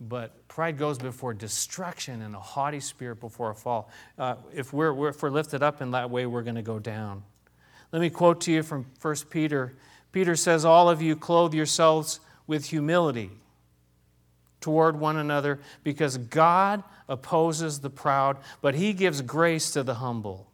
But 0.00 0.46
pride 0.48 0.78
goes 0.78 0.98
before 0.98 1.34
destruction 1.34 2.22
and 2.22 2.34
a 2.34 2.40
haughty 2.40 2.80
spirit 2.80 3.20
before 3.20 3.50
a 3.50 3.54
fall. 3.54 3.90
Uh, 4.18 4.36
if, 4.54 4.72
we're, 4.72 4.92
we're, 4.92 5.08
if 5.10 5.22
we're 5.22 5.30
lifted 5.30 5.62
up 5.62 5.80
in 5.80 5.92
that 5.92 6.10
way, 6.10 6.26
we're 6.26 6.42
going 6.42 6.56
to 6.56 6.62
go 6.62 6.78
down. 6.78 7.22
Let 7.92 8.00
me 8.00 8.10
quote 8.10 8.40
to 8.42 8.52
you 8.52 8.62
from 8.62 8.86
1 9.00 9.16
Peter. 9.30 9.74
Peter 10.10 10.34
says, 10.34 10.64
All 10.64 10.88
of 10.88 11.00
you 11.02 11.14
clothe 11.14 11.54
yourselves 11.54 12.20
with 12.46 12.66
humility 12.66 13.30
toward 14.62 14.98
one 14.98 15.16
another 15.16 15.60
because 15.82 16.16
God 16.16 16.82
opposes 17.08 17.80
the 17.80 17.90
proud, 17.90 18.38
but 18.60 18.74
he 18.74 18.92
gives 18.92 19.20
grace 19.20 19.70
to 19.72 19.82
the 19.82 19.94
humble. 19.94 20.50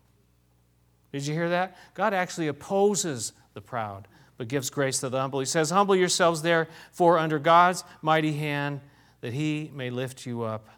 Did 1.13 1.27
you 1.27 1.35
hear 1.35 1.51
that? 1.51 1.77
God 1.95 2.13
actually 2.13 2.49
opposes 2.49 3.33
the 3.55 3.61
proud, 3.61 4.09
but 4.37 4.49
gives 4.49 4.71
grace 4.71 5.01
to 5.01 5.09
the 5.09 5.21
humble. 5.21 5.41
He 5.41 5.47
says, 5.47 5.71
Humble 5.71 5.97
yourselves 5.97 6.43
therefore 6.43 7.19
under 7.19 7.39
God's 7.39 7.85
mighty 8.03 8.33
hand, 8.33 8.81
that 9.21 9.33
he 9.33 9.71
may 9.75 9.91
lift 9.91 10.27
you 10.27 10.43
up 10.43 10.69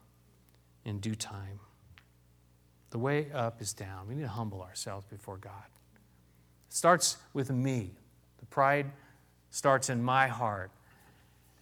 in 0.85 1.01
due 1.01 1.15
time. 1.15 1.61
The 2.91 2.99
way 2.99 3.31
up 3.33 3.61
is 3.63 3.73
down. 3.73 4.09
We 4.09 4.15
need 4.15 4.23
to 4.23 4.29
humble 4.29 4.63
ourselves 4.63 5.07
before 5.07 5.37
God. 5.37 5.53
It 6.69 6.75
starts 6.75 7.19
with 7.33 7.51
me. 7.51 7.93
The 8.39 8.47
pride 8.47 8.91
starts 9.51 9.91
in 9.91 10.03
my 10.03 10.27
heart. 10.29 10.71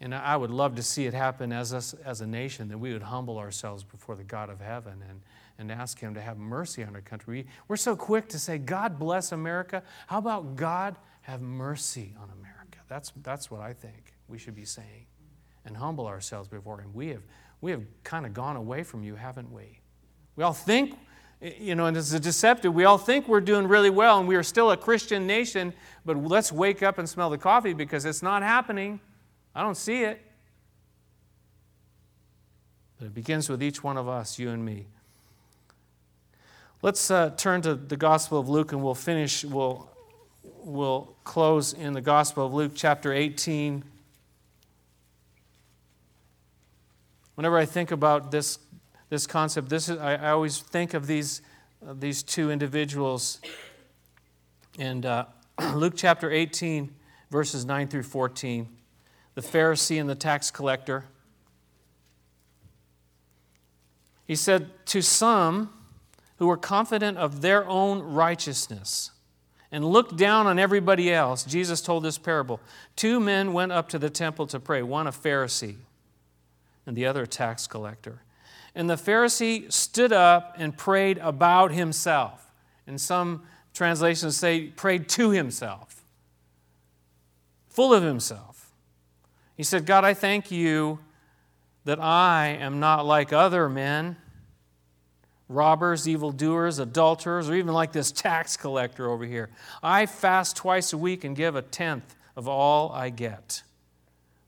And 0.01 0.15
I 0.15 0.37
would 0.37 0.51
love 0.51 0.77
to 0.77 0.83
see 0.83 1.07
it 1.07 1.15
happen 1.15 1.53
as 1.53 1.75
us 1.75 1.93
as 2.05 2.21
a 2.21 2.27
nation 2.27 2.69
that 2.69 2.79
we 2.79 2.93
would 2.93 3.03
humble 3.03 3.37
ourselves 3.37 3.83
before 3.83 4.15
the 4.15 4.23
God 4.23 4.49
of 4.49 4.61
heaven 4.61 5.03
and, 5.09 5.21
and 5.59 5.73
ask 5.73 5.99
Him 5.99 6.15
to 6.15 6.21
have 6.21 6.39
mercy 6.39 6.85
on 6.85 6.95
our 6.95 7.01
country. 7.01 7.47
We're 7.67 7.77
so 7.77 7.97
quick 7.97 8.29
to 8.29 8.39
say, 8.39 8.59
God 8.59 8.99
bless 8.99 9.33
America. 9.33 9.83
How 10.07 10.19
about 10.19 10.55
God 10.55 10.95
have 11.23 11.41
mercy 11.41 12.15
on 12.17 12.31
America? 12.39 12.79
That's, 12.87 13.13
that's 13.23 13.51
what 13.51 13.61
I 13.61 13.73
think 13.73 14.15
we 14.29 14.39
should 14.39 14.55
be 14.55 14.65
saying 14.65 15.07
and 15.65 15.77
humble 15.77 16.07
ourselves 16.07 16.49
before 16.49 16.81
Him. 16.81 16.93
We 16.95 17.09
have, 17.09 17.23
we 17.61 17.73
have 17.73 17.83
kind 18.05 18.25
of 18.25 18.33
gone 18.33 18.55
away 18.55 18.85
from 18.85 19.03
you, 19.03 19.17
haven't 19.17 19.53
we? 19.53 19.81
We 20.37 20.45
all 20.45 20.53
think, 20.53 20.97
you 21.41 21.75
know, 21.75 21.87
and 21.87 21.97
it's 21.97 22.13
a 22.13 22.21
deceptive, 22.21 22.73
we 22.73 22.85
all 22.85 22.99
think 22.99 23.27
we're 23.27 23.41
doing 23.41 23.67
really 23.67 23.91
well 23.91 24.21
and 24.21 24.29
we 24.29 24.37
are 24.37 24.45
still 24.45 24.71
a 24.71 24.77
Christian 24.77 25.27
nation, 25.27 25.73
but 26.05 26.17
let's 26.17 26.53
wake 26.53 26.85
up 26.85 26.99
and 26.99 27.09
smell 27.09 27.31
the 27.31 27.39
coffee 27.39 27.73
because 27.73 28.05
it's 28.05 28.23
not 28.23 28.45
happening. 28.45 29.01
I 29.59 29.63
don't 29.63 29.77
see 29.77 30.05
it. 30.05 30.21
But 32.97 33.07
it 33.07 33.15
begins 33.15 33.49
with 33.49 33.61
each 33.61 33.83
one 33.83 33.97
of 33.97 34.07
us, 34.07 34.39
you 34.39 34.51
and 34.51 34.65
me. 34.65 34.87
Let's 36.81 37.11
uh, 37.11 37.31
turn 37.31 37.63
to 37.63 37.75
the 37.75 37.97
Gospel 37.97 38.39
of 38.39 38.49
Luke 38.49 38.71
and 38.71 38.85
we'll 38.85 38.95
finish, 38.95 39.45
we'll, 39.45 39.91
we'll 40.63 41.13
close 41.25 41.73
in 41.73 41.93
the 41.93 42.01
Gospel 42.01 42.47
of 42.47 42.55
Luke, 42.55 42.71
chapter 42.77 43.13
18. 43.13 43.83
Whenever 47.35 47.59
I 47.59 47.65
think 47.65 47.91
about 47.91 48.31
this, 48.31 48.61
this 49.09 49.27
concept, 49.27 49.71
this 49.71 49.89
is, 49.89 49.99
I, 49.99 50.15
I 50.15 50.31
always 50.31 50.59
think 50.59 50.95
of 50.95 51.09
these, 51.09 51.43
uh, 51.85 51.95
these 51.99 52.23
two 52.23 52.53
individuals. 52.53 53.41
And 54.79 55.05
uh, 55.05 55.25
Luke 55.75 55.95
chapter 55.97 56.31
18, 56.31 56.95
verses 57.33 57.65
9 57.65 57.89
through 57.89 58.05
14 58.05 58.78
the 59.39 59.47
Pharisee 59.47 60.01
and 60.01 60.11
the 60.11 60.17
tax 60.17 60.51
collector. 60.51 61.05
He 64.25 64.35
said, 64.35 64.69
To 64.87 65.01
some 65.01 65.73
who 66.39 66.49
were 66.49 66.57
confident 66.57 67.19
of 67.19 67.41
their 67.41 67.65
own 67.69 68.03
righteousness 68.03 69.13
and 69.71 69.85
looked 69.85 70.17
down 70.17 70.49
on 70.49 70.59
everybody 70.59 71.13
else, 71.13 71.45
Jesus 71.45 71.81
told 71.81 72.03
this 72.03 72.19
parable. 72.19 72.59
Two 72.97 73.21
men 73.21 73.53
went 73.53 73.71
up 73.71 73.89
to 73.91 73.99
the 74.01 74.11
temple 74.11 74.49
to 74.49 74.59
pray, 74.59 74.83
one 74.83 75.07
a 75.07 75.13
Pharisee 75.13 75.77
and 76.85 76.97
the 76.97 77.07
other 77.07 77.23
a 77.23 77.29
tax 77.29 77.69
collector. 77.69 78.23
And 78.75 78.91
the 78.91 78.97
Pharisee 78.97 79.73
stood 79.73 80.13
up 80.13 80.57
and 80.59 80.77
prayed 80.77 81.19
about 81.19 81.71
himself. 81.71 82.51
And 82.89 83.01
some 83.01 83.45
translations 83.73 84.37
say 84.37 84.67
prayed 84.67 85.09
to 85.11 85.31
himself, 85.31 86.03
full 87.69 87.95
of 87.95 88.03
himself. 88.03 88.58
He 89.59 89.65
said, 89.65 89.87
God, 89.87 90.05
I 90.05 90.15
thank 90.15 90.53
you 90.53 91.01
that 91.85 91.99
I 92.01 92.57
am 92.61 92.79
not 92.79 93.05
like 93.05 93.33
other 93.33 93.69
men, 93.69 94.17
robbers, 95.49 96.09
evildoers, 96.09 96.79
adulterers, 96.79 97.51
or 97.51 97.57
even 97.57 97.75
like 97.75 97.91
this 97.91 98.13
tax 98.13 98.57
collector 98.57 99.11
over 99.11 99.25
here. 99.25 99.51
I 99.83 100.07
fast 100.07 100.57
twice 100.57 100.93
a 100.93 100.97
week 100.97 101.25
and 101.25 101.35
give 101.35 101.57
a 101.57 101.63
tenth 101.63 102.15
of 102.37 102.47
all 102.47 102.93
I 102.93 103.11
get. 103.11 103.65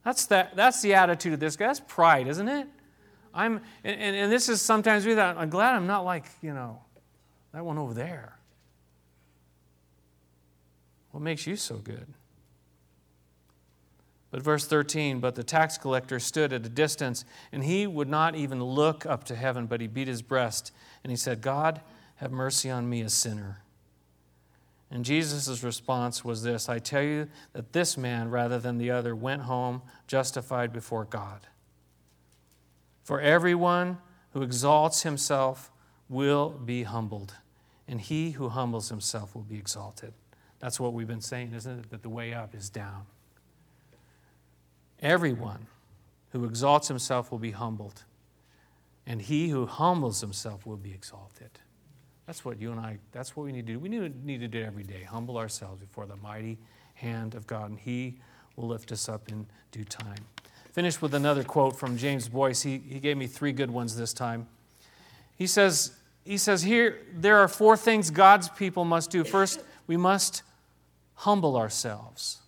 That's, 0.05 0.27
that, 0.27 0.55
that's 0.55 0.81
the 0.81 0.95
attitude 0.95 1.33
of 1.33 1.41
this 1.41 1.57
guy. 1.57 1.67
That's 1.67 1.81
pride, 1.81 2.29
isn't 2.29 2.49
it? 2.49 2.69
I'm, 3.35 3.61
and, 3.83 4.01
and, 4.01 4.17
and 4.17 4.33
this 4.33 4.49
is 4.49 4.63
sometimes 4.63 5.05
we 5.05 5.17
thought, 5.17 5.37
I'm 5.37 5.51
glad 5.51 5.75
I'm 5.75 5.89
not 5.89 6.05
like, 6.05 6.27
you 6.41 6.55
know, 6.55 6.79
that 7.53 7.65
one 7.65 7.79
over 7.79 7.95
there. 7.95 8.37
What 11.11 11.21
makes 11.21 11.49
you 11.49 11.57
so 11.57 11.79
good? 11.79 12.07
But 14.31 14.43
verse 14.43 14.67
13, 14.67 15.19
but 15.19 15.35
the 15.35 15.43
tax 15.43 15.77
collector 15.77 16.21
stood 16.21 16.53
at 16.53 16.65
a 16.65 16.69
distance, 16.69 17.25
and 17.51 17.65
he 17.65 17.87
would 17.87 18.09
not 18.09 18.37
even 18.37 18.63
look 18.63 19.05
up 19.05 19.25
to 19.25 19.35
heaven, 19.35 19.67
but 19.67 19.81
he 19.81 19.89
beat 19.89 20.07
his 20.07 20.23
breast, 20.23 20.73
and 21.03 21.11
he 21.11 21.17
said, 21.17 21.41
God, 21.41 21.81
have 22.17 22.31
mercy 22.31 22.71
on 22.71 22.89
me, 22.89 23.01
a 23.01 23.09
sinner. 23.09 23.63
And 24.91 25.05
Jesus' 25.05 25.63
response 25.63 26.25
was 26.25 26.43
this 26.43 26.69
I 26.69 26.79
tell 26.79 27.03
you 27.03 27.29
that 27.53 27.73
this 27.73 27.97
man, 27.97 28.31
rather 28.31 28.59
than 28.59 28.79
the 28.79 28.91
other, 28.91 29.17
went 29.17 29.43
home 29.43 29.83
justified 30.07 30.73
before 30.73 31.05
God. 31.05 31.47
For 33.03 33.21
everyone 33.21 33.99
who 34.33 34.43
exalts 34.43 35.03
himself 35.03 35.73
will 36.09 36.51
be 36.51 36.85
humbled, 36.85 37.35
and 37.89 38.01
he 38.01 38.33
who 38.33 38.49
humbles 38.49 38.89
himself 38.89 39.35
will 39.35 39.43
be 39.43 39.57
exalted. 39.57 40.13
That's 40.61 40.79
what 40.79 40.93
we've 40.93 41.09
been 41.09 41.21
saying, 41.21 41.53
isn't 41.55 41.79
it? 41.81 41.91
That 41.91 42.03
the 42.03 42.09
way 42.09 42.35
up 42.35 42.55
is 42.55 42.69
down. 42.69 43.07
Everyone 45.01 45.67
who 46.31 46.45
exalts 46.45 46.89
himself 46.89 47.31
will 47.31 47.39
be 47.39 47.51
humbled, 47.53 48.05
and 49.07 49.21
he 49.21 49.49
who 49.49 49.67
humbles 49.67 50.21
himself 50.21 50.67
will 50.67 50.77
be 50.77 50.93
exalted. 50.93 51.51
That's 52.27 52.45
what 52.45 52.61
you 52.61 52.71
and 52.71 52.79
I, 52.79 52.99
that's 53.11 53.37
what 53.37 53.45
we 53.45 53.53
need 53.53 53.67
to 53.67 53.73
do. 53.73 53.79
We 53.79 53.89
need 53.89 54.41
to 54.41 54.49
do 54.49 54.61
it 54.61 54.65
every 54.65 54.85
day. 54.85 55.03
Humble 55.03 55.37
ourselves 55.37 55.81
before 55.81 56.07
the 56.07 56.17
mighty 56.17 56.59
hand 56.95 57.35
of 57.35 57.47
God, 57.47 57.71
and 57.71 57.79
He 57.79 58.21
will 58.55 58.69
lift 58.69 58.93
us 58.93 59.09
up 59.09 59.29
in 59.29 59.47
due 59.73 59.85
time. 59.85 60.25
Finish 60.71 61.03
with 61.03 61.15
another 61.15 61.43
quote 61.43 61.77
from 61.77 61.97
James 61.97 62.29
Boice. 62.29 62.63
He, 62.63 62.79
he 62.79 63.01
gave 63.01 63.17
me 63.17 63.27
three 63.27 63.53
good 63.53 63.71
ones 63.71 63.97
this 63.97 64.13
time. 64.13 64.47
He 65.37 65.47
says, 65.47 65.97
he 66.25 66.37
says, 66.37 66.63
Here, 66.63 67.01
there 67.13 67.39
are 67.39 67.49
four 67.49 67.77
things 67.77 68.11
God's 68.11 68.49
people 68.49 68.85
must 68.85 69.11
do. 69.11 69.25
First, 69.25 69.65
we 69.87 69.97
must 69.97 70.43
humble 71.15 71.57
ourselves. 71.57 72.39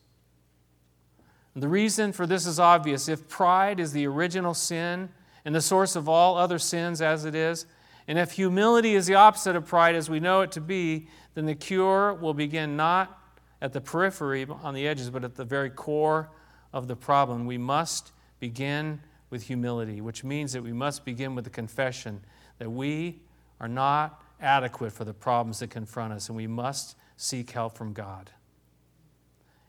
The 1.54 1.68
reason 1.68 2.12
for 2.12 2.26
this 2.26 2.46
is 2.46 2.58
obvious. 2.58 3.08
If 3.08 3.28
pride 3.28 3.78
is 3.78 3.92
the 3.92 4.06
original 4.06 4.54
sin 4.54 5.10
and 5.44 5.54
the 5.54 5.60
source 5.60 5.96
of 5.96 6.08
all 6.08 6.36
other 6.36 6.58
sins, 6.58 7.02
as 7.02 7.24
it 7.24 7.34
is, 7.34 7.66
and 8.08 8.18
if 8.18 8.32
humility 8.32 8.94
is 8.94 9.06
the 9.06 9.14
opposite 9.14 9.54
of 9.54 9.66
pride, 9.66 9.94
as 9.94 10.08
we 10.08 10.18
know 10.18 10.40
it 10.40 10.50
to 10.52 10.60
be, 10.60 11.08
then 11.34 11.46
the 11.46 11.54
cure 11.54 12.14
will 12.14 12.34
begin 12.34 12.76
not 12.76 13.18
at 13.60 13.72
the 13.72 13.80
periphery 13.80 14.46
on 14.62 14.74
the 14.74 14.88
edges, 14.88 15.10
but 15.10 15.24
at 15.24 15.36
the 15.36 15.44
very 15.44 15.70
core 15.70 16.30
of 16.72 16.88
the 16.88 16.96
problem. 16.96 17.46
We 17.46 17.58
must 17.58 18.12
begin 18.40 19.00
with 19.30 19.44
humility, 19.44 20.00
which 20.00 20.24
means 20.24 20.52
that 20.52 20.62
we 20.62 20.72
must 20.72 21.04
begin 21.04 21.34
with 21.34 21.44
the 21.44 21.50
confession 21.50 22.20
that 22.58 22.70
we 22.70 23.20
are 23.60 23.68
not 23.68 24.22
adequate 24.40 24.92
for 24.92 25.04
the 25.04 25.14
problems 25.14 25.60
that 25.60 25.70
confront 25.70 26.12
us, 26.12 26.28
and 26.28 26.36
we 26.36 26.46
must 26.46 26.96
seek 27.16 27.50
help 27.50 27.76
from 27.76 27.92
God. 27.92 28.30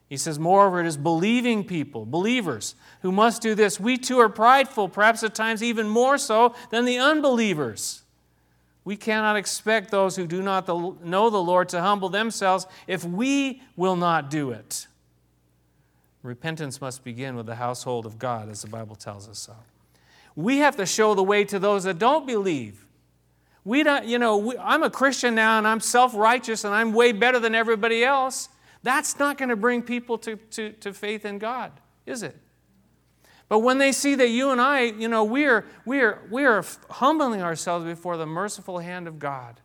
He 0.08 0.16
says, 0.16 0.38
moreover, 0.38 0.80
it 0.80 0.86
is 0.86 0.96
believing 0.96 1.64
people, 1.64 2.04
believers, 2.04 2.74
who 3.02 3.10
must 3.10 3.42
do 3.42 3.54
this. 3.54 3.80
We 3.80 3.96
too 3.96 4.18
are 4.18 4.28
prideful, 4.28 4.88
perhaps 4.88 5.22
at 5.22 5.34
times 5.34 5.62
even 5.62 5.88
more 5.88 6.18
so 6.18 6.54
than 6.70 6.84
the 6.84 6.98
unbelievers. 6.98 8.02
We 8.84 8.96
cannot 8.96 9.36
expect 9.36 9.90
those 9.90 10.14
who 10.16 10.26
do 10.26 10.42
not 10.42 10.68
know 10.68 11.30
the 11.30 11.42
Lord 11.42 11.70
to 11.70 11.80
humble 11.80 12.10
themselves 12.10 12.66
if 12.86 13.02
we 13.02 13.62
will 13.76 13.96
not 13.96 14.30
do 14.30 14.50
it. 14.50 14.86
Repentance 16.22 16.80
must 16.80 17.02
begin 17.02 17.34
with 17.34 17.46
the 17.46 17.54
household 17.54 18.04
of 18.04 18.18
God, 18.18 18.48
as 18.50 18.62
the 18.62 18.68
Bible 18.68 18.96
tells 18.96 19.28
us 19.28 19.38
so. 19.38 19.54
We 20.36 20.58
have 20.58 20.76
to 20.76 20.86
show 20.86 21.14
the 21.14 21.22
way 21.22 21.44
to 21.44 21.58
those 21.58 21.84
that 21.84 21.98
don't 21.98 22.26
believe. 22.26 22.84
We 23.64 23.82
don't, 23.82 24.04
you 24.04 24.18
know, 24.18 24.36
we, 24.36 24.58
I'm 24.58 24.82
a 24.82 24.90
Christian 24.90 25.34
now 25.34 25.58
and 25.58 25.66
I'm 25.66 25.80
self 25.80 26.14
righteous 26.14 26.64
and 26.64 26.74
I'm 26.74 26.92
way 26.92 27.12
better 27.12 27.38
than 27.38 27.54
everybody 27.54 28.04
else. 28.04 28.48
That's 28.84 29.18
not 29.18 29.38
going 29.38 29.48
to 29.48 29.56
bring 29.56 29.82
people 29.82 30.18
to, 30.18 30.36
to, 30.36 30.72
to 30.72 30.92
faith 30.92 31.24
in 31.24 31.38
God, 31.38 31.72
is 32.04 32.22
it? 32.22 32.36
But 33.48 33.60
when 33.60 33.78
they 33.78 33.92
see 33.92 34.14
that 34.14 34.28
you 34.28 34.50
and 34.50 34.60
I, 34.60 34.82
you 34.82 35.08
know, 35.08 35.24
we 35.24 35.46
are, 35.46 35.64
we 35.86 36.00
are, 36.00 36.20
we 36.30 36.44
are 36.44 36.62
humbling 36.90 37.42
ourselves 37.42 37.86
before 37.86 38.18
the 38.18 38.26
merciful 38.26 38.78
hand 38.78 39.08
of 39.08 39.18
God, 39.18 39.58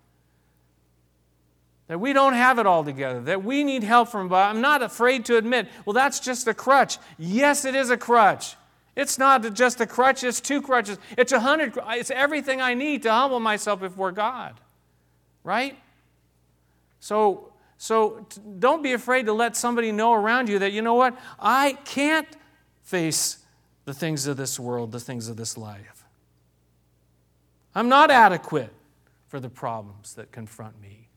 that 1.87 1.99
we 1.99 2.13
don't 2.13 2.33
have 2.33 2.59
it 2.59 2.65
all 2.65 2.85
together, 2.85 3.19
that 3.23 3.43
we 3.43 3.65
need 3.65 3.83
help 3.83 4.07
from 4.07 4.29
God, 4.29 4.55
I'm 4.55 4.61
not 4.61 4.81
afraid 4.81 5.25
to 5.25 5.35
admit, 5.35 5.67
well, 5.85 5.93
that's 5.93 6.21
just 6.21 6.47
a 6.47 6.53
crutch. 6.53 6.97
Yes, 7.17 7.65
it 7.65 7.75
is 7.75 7.89
a 7.89 7.97
crutch. 7.97 8.55
It's 8.95 9.17
not 9.17 9.53
just 9.53 9.81
a 9.81 9.85
crutch, 9.85 10.23
it's 10.23 10.39
two 10.39 10.61
crutches. 10.61 10.97
It's 11.17 11.33
a 11.33 11.41
hundred, 11.41 11.77
it's 11.89 12.11
everything 12.11 12.61
I 12.61 12.73
need 12.73 13.03
to 13.03 13.11
humble 13.11 13.41
myself 13.41 13.81
before 13.81 14.13
God. 14.13 14.55
Right? 15.43 15.77
So 17.01 17.48
so 17.81 18.27
don't 18.59 18.83
be 18.83 18.91
afraid 18.91 19.25
to 19.27 19.33
let 19.33 19.55
somebody 19.55 19.93
know 19.93 20.13
around 20.13 20.49
you 20.49 20.59
that, 20.59 20.73
you 20.73 20.81
know 20.81 20.95
what, 20.95 21.17
I 21.39 21.77
can't 21.85 22.27
face 22.83 23.37
the 23.85 23.93
things 23.93 24.27
of 24.27 24.35
this 24.35 24.59
world, 24.59 24.91
the 24.91 24.99
things 24.99 25.29
of 25.29 25.37
this 25.37 25.57
life. 25.57 26.03
I'm 27.73 27.87
not 27.87 28.11
adequate 28.11 28.73
for 29.29 29.39
the 29.39 29.49
problems 29.49 30.13
that 30.15 30.33
confront 30.33 30.81
me, 30.81 31.07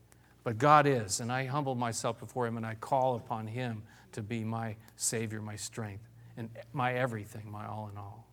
but 0.45 0.57
God 0.57 0.87
is, 0.87 1.19
and 1.19 1.33
I 1.33 1.47
humble 1.47 1.75
myself 1.75 2.17
before 2.17 2.47
Him 2.47 2.55
and 2.55 2.65
I 2.65 2.75
call 2.75 3.17
upon 3.17 3.45
Him 3.45 3.83
to 4.13 4.23
be 4.23 4.45
my 4.45 4.77
Savior, 4.95 5.41
my 5.41 5.57
strength, 5.57 6.07
and 6.37 6.49
my 6.71 6.93
everything, 6.93 7.51
my 7.51 7.67
all 7.67 7.89
in 7.91 7.97
all. 7.97 8.25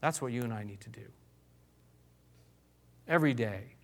That's 0.00 0.20
what 0.20 0.32
you 0.32 0.42
and 0.42 0.52
I 0.52 0.64
need 0.64 0.80
to 0.80 0.90
do. 0.90 1.06
Every 3.06 3.32
day. 3.32 3.76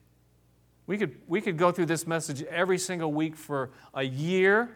We 0.87 0.99
could, 0.99 1.17
we 1.27 1.41
could 1.41 1.57
go 1.57 1.73
through 1.73 1.87
this 1.87 2.07
message 2.07 2.43
every 2.45 2.79
single 2.79 3.13
week 3.13 3.37
for 3.37 3.71
a 3.93 4.05
year, 4.05 4.71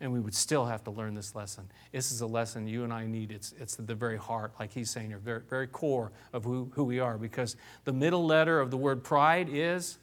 and 0.00 0.12
we 0.12 0.18
would 0.18 0.34
still 0.34 0.64
have 0.64 0.82
to 0.84 0.90
learn 0.90 1.14
this 1.14 1.34
lesson. 1.34 1.70
This 1.92 2.10
is 2.10 2.22
a 2.22 2.26
lesson 2.26 2.66
you 2.66 2.84
and 2.84 2.92
I 2.92 3.06
need. 3.06 3.30
It's, 3.30 3.54
it's 3.60 3.76
the 3.76 3.94
very 3.94 4.16
heart, 4.16 4.52
like 4.58 4.72
he's 4.72 4.90
saying 4.90 5.08
here, 5.08 5.18
very, 5.18 5.42
very 5.48 5.66
core 5.66 6.10
of 6.32 6.44
who, 6.44 6.70
who 6.74 6.84
we 6.84 7.00
are, 7.00 7.18
because 7.18 7.56
the 7.84 7.92
middle 7.92 8.26
letter 8.26 8.60
of 8.60 8.70
the 8.70 8.78
word 8.78 9.04
pride 9.04 9.48
is 9.50 9.98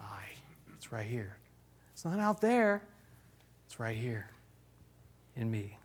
I. 0.00 0.22
It's 0.76 0.90
right 0.90 1.06
here. 1.06 1.36
It's 1.92 2.04
not 2.04 2.18
out 2.18 2.40
there, 2.40 2.82
it's 3.66 3.78
right 3.78 3.96
here 3.96 4.30
in 5.36 5.50
me. 5.50 5.76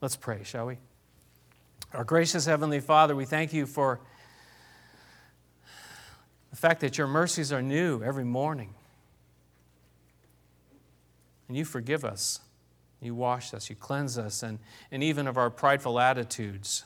Let's 0.00 0.16
pray, 0.16 0.42
shall 0.44 0.66
we? 0.66 0.78
Our 1.92 2.04
gracious 2.04 2.46
Heavenly 2.46 2.80
Father, 2.80 3.14
we 3.14 3.24
thank 3.24 3.52
you 3.52 3.66
for 3.66 4.00
the 6.54 6.60
fact 6.60 6.82
that 6.82 6.96
your 6.96 7.08
mercies 7.08 7.52
are 7.52 7.60
new 7.60 8.00
every 8.04 8.22
morning. 8.22 8.72
And 11.48 11.56
you 11.56 11.64
forgive 11.64 12.04
us. 12.04 12.38
You 13.00 13.12
wash 13.16 13.52
us. 13.52 13.68
You 13.68 13.74
cleanse 13.74 14.16
us. 14.16 14.44
And, 14.44 14.60
and 14.92 15.02
even 15.02 15.26
of 15.26 15.36
our 15.36 15.50
prideful 15.50 15.98
attitudes 15.98 16.84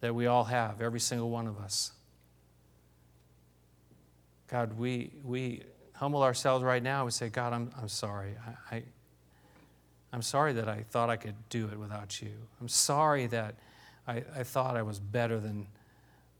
that 0.00 0.16
we 0.16 0.26
all 0.26 0.42
have, 0.42 0.80
every 0.80 0.98
single 0.98 1.30
one 1.30 1.46
of 1.46 1.58
us. 1.58 1.92
God, 4.48 4.76
we, 4.76 5.12
we 5.22 5.62
humble 5.92 6.24
ourselves 6.24 6.64
right 6.64 6.82
now. 6.82 7.04
We 7.04 7.12
say, 7.12 7.28
God, 7.28 7.52
I'm, 7.52 7.70
I'm 7.80 7.88
sorry. 7.88 8.34
I, 8.44 8.74
I, 8.74 8.82
I'm 10.12 10.22
sorry 10.22 10.54
that 10.54 10.68
I 10.68 10.84
thought 10.90 11.08
I 11.08 11.16
could 11.16 11.36
do 11.50 11.68
it 11.72 11.78
without 11.78 12.20
you. 12.20 12.32
I'm 12.60 12.66
sorry 12.66 13.28
that 13.28 13.54
I, 14.08 14.24
I 14.34 14.42
thought 14.42 14.76
I 14.76 14.82
was 14.82 14.98
better 14.98 15.38
than, 15.38 15.68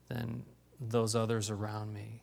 than 0.08 0.42
those 0.80 1.14
others 1.14 1.50
around 1.50 1.92
me. 1.92 2.22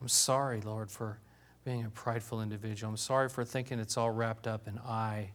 I'm 0.00 0.08
sorry, 0.08 0.60
Lord, 0.60 0.90
for 0.90 1.18
being 1.64 1.84
a 1.84 1.90
prideful 1.90 2.42
individual. 2.42 2.90
I'm 2.90 2.96
sorry 2.96 3.28
for 3.28 3.44
thinking 3.44 3.78
it's 3.78 3.96
all 3.96 4.10
wrapped 4.10 4.48
up 4.48 4.66
in 4.66 4.78
I, 4.80 5.30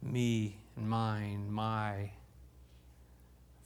me, 0.00 0.58
and 0.76 0.88
mine, 0.88 1.50
my. 1.50 2.12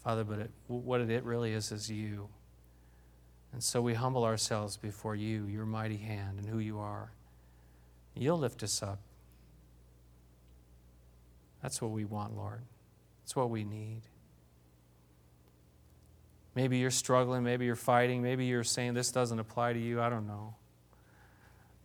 Father, 0.03 0.25
but 0.25 0.39
it, 0.39 0.51
what 0.69 1.01
it 1.01 1.25
really 1.25 1.53
is 1.53 1.73
is 1.73 1.91
you. 1.91 2.29
And 3.53 3.63
so 3.63 3.83
we 3.83 3.95
humble 3.95 4.25
ourselves 4.25 4.77
before 4.77 5.15
you, 5.15 5.47
your 5.47 5.67
mighty 5.67 5.97
hand, 5.97 6.39
and 6.39 6.49
who 6.49 6.59
you 6.59 6.79
are. 6.79 7.11
You'll 8.15 8.39
lift 8.39 8.63
us 8.63 8.83
up. 8.83 8.99
That's 11.63 11.83
what 11.83 11.91
we 11.91 12.05
want, 12.05 12.37
Lord. 12.37 12.63
That's 13.23 13.37
what 13.37 13.51
we 13.51 13.65
need. 13.65 14.03
Maybe 16.57 16.79
you're 16.79 16.91
struggling, 16.91 17.45
maybe 17.45 17.67
you're 17.67 17.77
fighting, 17.77 18.23
maybe 18.23 18.47
you're 18.47 18.65
saying 18.65 18.95
this 18.95 19.13
doesn't 19.13 19.39
apply 19.39 19.75
to 19.75 19.79
you. 19.79 20.01
I 20.01 20.09
don't 20.09 20.27
know. 20.27 20.55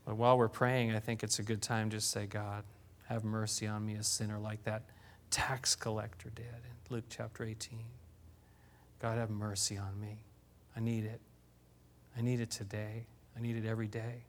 But 0.06 0.16
while 0.16 0.38
we're 0.38 0.48
praying, 0.48 0.96
I 0.96 1.00
think 1.00 1.24
it's 1.24 1.40
a 1.40 1.44
good 1.44 1.62
time 1.62 1.90
to 1.90 1.98
just 1.98 2.10
say, 2.10 2.26
God, 2.26 2.64
have 3.10 3.26
mercy 3.26 3.68
on 3.68 3.86
me, 3.86 3.96
a 3.96 4.04
sinner, 4.04 4.40
like 4.40 4.64
that 4.64 4.84
tax 5.30 5.76
collector 5.76 6.30
did 6.34 6.46
in 6.46 6.96
Luke 6.96 7.04
chapter 7.10 7.44
18. 7.44 7.80
God, 9.02 9.18
have 9.18 9.30
mercy 9.30 9.78
on 9.78 10.00
me. 10.00 10.24
I 10.76 10.80
need 10.80 11.04
it. 11.04 11.20
I 12.18 12.22
need 12.22 12.40
it 12.40 12.50
today. 12.50 13.08
I 13.38 13.42
need 13.42 13.58
it 13.58 13.66
every 13.66 13.88
day. 13.88 14.24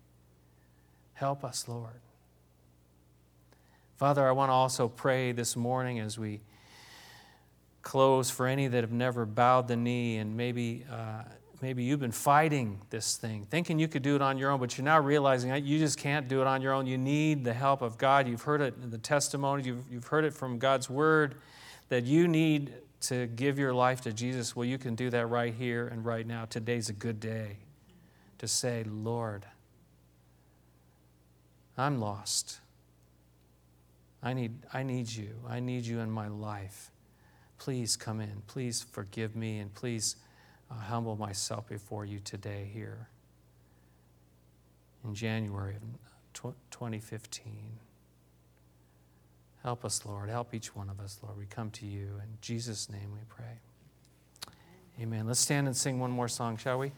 Help 1.15 1.45
us, 1.45 1.69
Lord. 1.69 2.01
Father, 3.97 4.27
I 4.27 4.33
want 4.33 4.49
to 4.49 4.55
also 4.55 4.89
pray 4.89 5.31
this 5.31 5.55
morning 5.55 6.01
as 6.01 6.19
we 6.19 6.41
close 7.83 8.31
for 8.31 8.47
any 8.47 8.69
that 8.69 8.83
have 8.83 8.93
never 8.93 9.27
bowed 9.27 9.69
the 9.69 9.77
knee 9.77 10.19
and 10.19 10.37
maybe 10.37 10.85
uh, 10.91 11.23
maybe 11.61 11.83
you've 11.83 12.01
been 12.01 12.13
fighting 12.13 12.81
this 12.91 13.17
thing 13.17 13.47
thinking 13.51 13.79
you 13.79 13.89
could 13.89 14.03
do 14.03 14.15
it 14.15 14.23
on 14.23 14.39
your 14.39 14.51
own 14.51 14.61
but 14.61 14.77
you're 14.79 14.85
now 14.85 14.99
realizing 14.99 15.55
you 15.65 15.79
just 15.79 15.99
can't 15.99 16.29
do 16.29 16.41
it 16.41 16.47
on 16.47 16.63
your 16.63 16.73
own. 16.73 16.87
You 16.87 16.99
need 16.99 17.45
the 17.45 17.53
help 17.53 17.83
of 17.83 17.99
god. 17.99 18.29
You've 18.29 18.43
heard 18.43 18.61
it 18.61 18.75
in 18.83 18.91
the 18.91 18.99
testimony 18.99 19.65
you've, 19.65 19.85
you've 19.91 20.07
heard 20.07 20.25
it 20.25 20.33
from 20.33 20.59
god's 20.59 20.89
word 20.89 21.35
that 21.89 22.05
you 22.05 22.29
need 22.29 22.73
to 23.03 23.27
give 23.27 23.59
your 23.59 23.75
life 23.75 24.01
to 24.03 24.13
jesus. 24.13 24.55
Well 24.55 24.65
you 24.65 24.79
can 24.79 24.95
do 24.95 25.11
that 25.11 25.27
right 25.27 25.53
here 25.53 25.89
and 25.89 26.05
right 26.05 26.27
now. 26.27 26.45
Today's 26.45 26.89
a 26.89 26.95
good 26.95 27.21
day 27.21 27.59
to 28.39 28.49
say 28.49 28.85
lord 28.89 29.47
i'm 31.77 32.01
lost. 32.01 32.61
I 34.25 34.35
need, 34.35 34.53
I 34.73 34.85
need 34.85 35.11
you. 35.11 35.35
I 35.49 35.59
need 35.59 35.85
you 35.85 35.99
in 35.99 36.09
my 36.09 36.29
life 36.29 36.92
please 37.63 37.97
come 37.97 38.21
in. 38.21 38.43
Please 38.49 38.85
forgive 38.91 39.37
me 39.37 39.61
and 39.61 39.73
please 39.73 40.17
uh, 40.69 40.75
humble 40.75 41.15
myself 41.15 41.69
before 41.69 42.05
you 42.05 42.19
today 42.19 42.69
here 42.75 43.07
in 45.05 45.15
January 45.15 45.77
of 45.77 46.55
2015. 46.73 47.53
Help 49.63 49.85
us, 49.85 50.05
Lord. 50.05 50.29
Help 50.29 50.55
each 50.55 50.75
one 50.75 50.91
of 50.91 50.99
us, 50.99 51.21
Lord. 51.23 51.39
We 51.39 51.47
come 51.47 51.71
to 51.71 51.87
you. 51.87 52.09
In 52.21 52.37
Jesus' 52.41 52.91
name 52.91 53.13
we 53.13 53.21
pray. 53.29 53.61
Amen. 55.01 55.29
Let's 55.29 55.39
stand 55.39 55.69
and 55.69 55.77
sing 55.77 56.01
one 56.01 56.11
more 56.11 56.27
song, 56.27 56.57
shall 56.57 56.81
we? 56.81 56.91